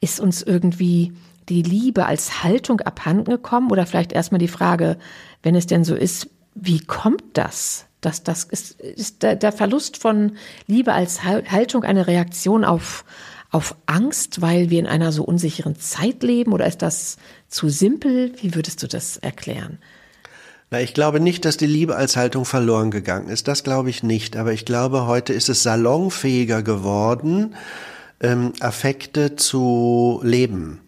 [0.00, 1.12] ist uns irgendwie
[1.50, 3.70] die Liebe als Haltung abhanden gekommen?
[3.70, 4.96] Oder vielleicht erstmal die Frage,
[5.42, 7.86] wenn es denn so ist, wie kommt das?
[8.00, 10.32] dass das ist, ist der, der Verlust von
[10.66, 13.04] Liebe als Haltung eine Reaktion auf,
[13.50, 16.52] auf Angst, weil wir in einer so unsicheren Zeit leben?
[16.52, 18.32] Oder ist das zu simpel?
[18.40, 19.78] Wie würdest du das erklären?
[20.70, 23.48] Na, ich glaube nicht, dass die Liebe als Haltung verloren gegangen ist.
[23.48, 24.36] Das glaube ich nicht.
[24.36, 27.54] Aber ich glaube, heute ist es salonfähiger geworden,
[28.20, 30.80] ähm, Affekte zu leben.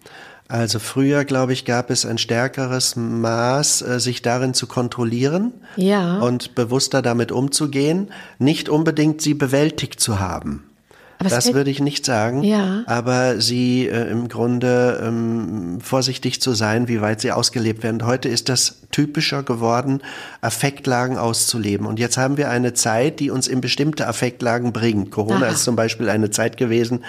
[0.52, 6.18] Also früher, glaube ich, gab es ein stärkeres Maß, äh, sich darin zu kontrollieren ja.
[6.18, 10.64] und bewusster damit umzugehen, nicht unbedingt sie bewältigt zu haben.
[11.26, 12.42] Aber das würde ich nicht sagen.
[12.42, 12.82] Ja.
[12.86, 18.04] Aber sie äh, im Grunde ähm, vorsichtig zu sein, wie weit sie ausgelebt werden.
[18.04, 20.02] Heute ist das typischer geworden,
[20.40, 21.86] Affektlagen auszuleben.
[21.86, 25.10] Und jetzt haben wir eine Zeit, die uns in bestimmte Affektlagen bringt.
[25.10, 25.52] Corona Aha.
[25.52, 27.04] ist zum Beispiel eine Zeit gewesen,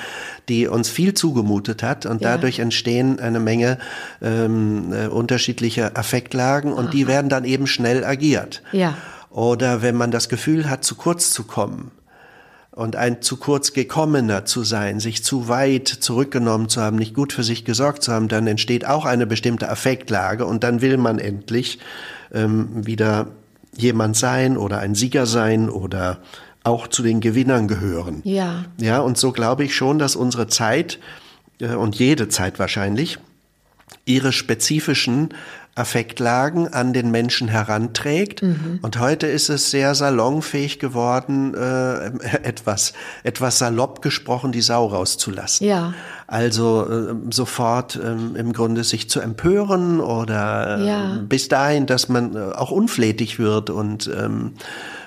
[0.50, 2.06] die uns viel zugemutet hat.
[2.06, 2.34] Und ja.
[2.34, 3.78] dadurch entstehen eine Menge
[4.22, 6.92] ähm, äh, unterschiedlicher Affektlagen und Aha.
[6.92, 8.62] die werden dann eben schnell agiert.
[8.72, 8.96] Ja.
[9.30, 11.92] Oder wenn man das Gefühl hat, zu kurz zu kommen
[12.76, 17.32] und ein zu kurz gekommener zu sein, sich zu weit zurückgenommen zu haben, nicht gut
[17.32, 21.20] für sich gesorgt zu haben, dann entsteht auch eine bestimmte Affektlage und dann will man
[21.20, 21.80] endlich
[22.34, 23.28] ähm, wieder
[23.76, 26.20] jemand sein oder ein Sieger sein oder
[26.64, 28.22] auch zu den Gewinnern gehören.
[28.24, 28.66] Ja.
[28.80, 31.00] Ja, und so glaube ich schon, dass unsere Zeit
[31.60, 33.20] äh, und jede Zeit wahrscheinlich
[34.06, 35.30] ihre spezifischen
[35.76, 38.44] Affektlagen an den Menschen heranträgt.
[38.44, 38.80] Mhm.
[38.84, 42.06] Und heute ist es sehr salonfähig geworden, äh,
[42.44, 42.94] etwas,
[43.24, 45.66] etwas salopp gesprochen, die Sau rauszulassen.
[45.66, 45.94] Ja.
[46.28, 51.18] Also äh, sofort äh, im Grunde sich zu empören oder äh, ja.
[51.28, 54.54] bis dahin, dass man äh, auch unflätig wird und ähm,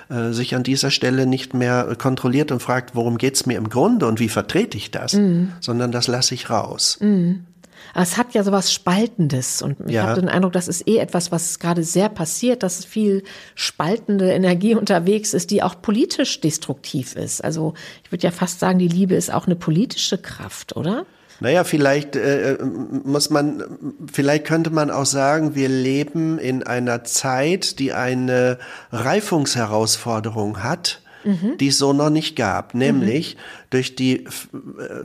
[0.09, 4.05] äh, sich an dieser Stelle nicht mehr kontrolliert und fragt, worum geht's mir im Grunde
[4.05, 5.53] und wie vertrete ich das, mhm.
[5.61, 6.97] sondern das lasse ich raus.
[6.99, 7.45] Mhm.
[7.93, 10.03] Aber es hat ja sowas Spaltendes und ich ja.
[10.03, 13.23] habe den Eindruck, das ist eh etwas, was gerade sehr passiert, dass viel
[13.55, 17.43] spaltende Energie unterwegs ist, die auch politisch destruktiv ist.
[17.43, 17.73] Also
[18.03, 21.05] ich würde ja fast sagen, die Liebe ist auch eine politische Kraft, oder?
[21.39, 22.57] Naja, vielleicht äh,
[23.03, 23.63] muss man,
[24.11, 28.57] vielleicht könnte man auch sagen, wir leben in einer Zeit, die eine
[28.91, 31.57] Reifungsherausforderung hat, mhm.
[31.57, 33.39] die es so noch nicht gab, nämlich mhm.
[33.69, 34.25] durch die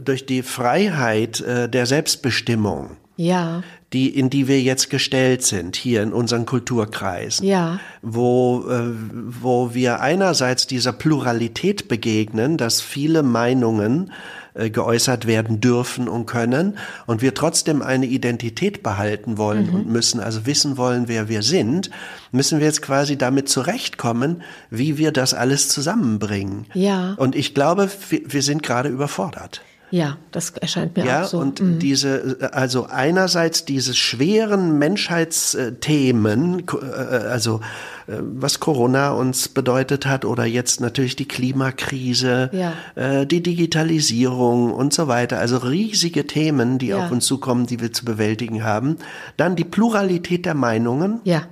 [0.00, 2.96] durch die Freiheit äh, der Selbstbestimmung.
[3.16, 3.62] Ja.
[3.92, 7.46] Die, in die wir jetzt gestellt sind, hier in unseren Kulturkreisen.
[7.46, 7.78] Ja.
[8.00, 14.10] Wo, äh, wo wir einerseits dieser Pluralität begegnen, dass viele Meinungen
[14.54, 16.76] äh, geäußert werden dürfen und können
[17.06, 19.74] und wir trotzdem eine Identität behalten wollen mhm.
[19.74, 21.90] und müssen, also wissen wollen, wer wir sind,
[22.32, 26.66] müssen wir jetzt quasi damit zurechtkommen, wie wir das alles zusammenbringen.
[26.74, 27.14] Ja.
[27.14, 29.62] Und ich glaube, wir sind gerade überfordert.
[29.92, 31.38] Ja, das erscheint mir ja, auch so.
[31.38, 31.78] Und mhm.
[31.78, 37.60] diese, also einerseits diese schweren Menschheitsthemen, äh, also
[38.06, 42.72] äh, was Corona uns bedeutet hat oder jetzt natürlich die Klimakrise, ja.
[42.94, 45.38] Äh, die Digitalisierung und so weiter.
[45.38, 47.04] Also riesige Themen, die ja.
[47.04, 48.96] auf uns zukommen, die wir zu bewältigen haben.
[49.36, 51.20] Dann die Pluralität der Meinungen.
[51.24, 51.42] Ja.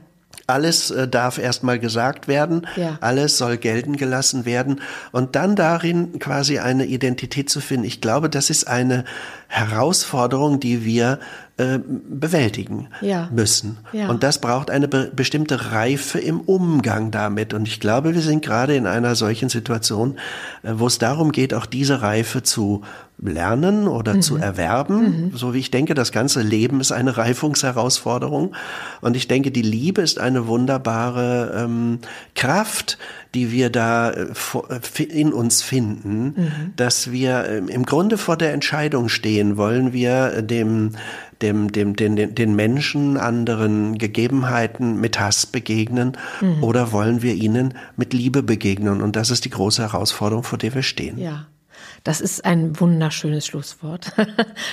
[0.51, 2.99] Alles äh, darf erstmal gesagt werden, ja.
[3.01, 4.81] alles soll gelten gelassen werden
[5.13, 7.85] und dann darin quasi eine Identität zu finden.
[7.85, 9.05] Ich glaube, das ist eine
[9.51, 11.19] Herausforderung, die wir
[11.57, 13.29] äh, bewältigen ja.
[13.33, 13.79] müssen.
[13.93, 14.09] Ja.
[14.09, 17.53] Und das braucht eine be bestimmte Reife im Umgang damit.
[17.53, 20.19] Und ich glaube, wir sind gerade in einer solchen Situation,
[20.63, 22.83] äh, wo es darum geht, auch diese Reife zu
[23.19, 24.23] lernen oder mhm.
[24.23, 25.31] zu erwerben.
[25.31, 25.37] Mhm.
[25.37, 28.55] So wie ich denke, das ganze Leben ist eine Reifungsherausforderung.
[29.01, 31.99] Und ich denke, die Liebe ist eine wunderbare ähm,
[32.35, 32.99] Kraft,
[33.35, 36.73] die wir da äh, in uns finden, mhm.
[36.77, 40.93] dass wir ähm, im Grunde vor der Entscheidung stehen, wollen wir dem
[41.43, 46.63] dem, dem, den, den Menschen, anderen Gegebenheiten mit Hass begegnen mhm.
[46.63, 49.01] oder wollen wir ihnen mit Liebe begegnen?
[49.01, 51.19] Und das ist die große Herausforderung, vor der wir stehen.
[51.19, 51.47] Ja.
[52.03, 54.13] Das ist ein wunderschönes Schlusswort.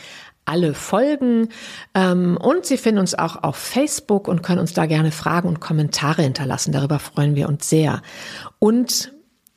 [0.43, 1.47] alle Folgen.
[1.95, 5.61] Ähm, und Sie finden uns auch auf Facebook und können uns da gerne Fragen und
[5.61, 6.73] Kommentare hinterlassen.
[6.73, 8.01] Darüber freuen wir uns sehr.
[8.59, 9.13] Und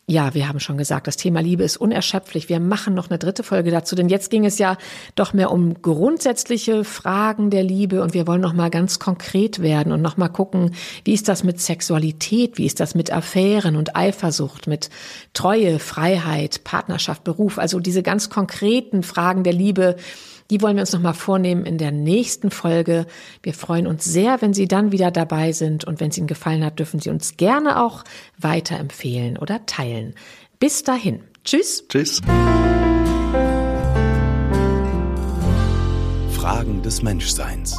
[0.07, 2.51] ja, wir haben schon gesagt, das Thema Liebe ist unerschöpflich.
[2.51, 4.77] Wir machen noch eine dritte Folge dazu, denn jetzt ging es ja
[5.15, 9.93] doch mehr um grundsätzliche Fragen der Liebe und wir wollen noch mal ganz konkret werden
[9.93, 10.75] und noch mal gucken,
[11.05, 14.91] wie ist das mit Sexualität, wie ist das mit Affären und Eifersucht, mit
[15.33, 19.97] Treue, Freiheit, Partnerschaft, Beruf, also diese ganz konkreten Fragen der Liebe,
[20.51, 23.07] die wollen wir uns nochmal vornehmen in der nächsten Folge.
[23.43, 26.65] Wir freuen uns sehr, wenn Sie dann wieder dabei sind und wenn es Ihnen gefallen
[26.65, 28.05] hat, dürfen Sie uns gerne auch
[28.39, 30.15] weiterempfehlen oder teilen.
[30.59, 31.23] Bis dahin.
[31.45, 31.85] Tschüss.
[31.89, 32.21] Tschüss.
[36.31, 37.79] Fragen des Menschseins.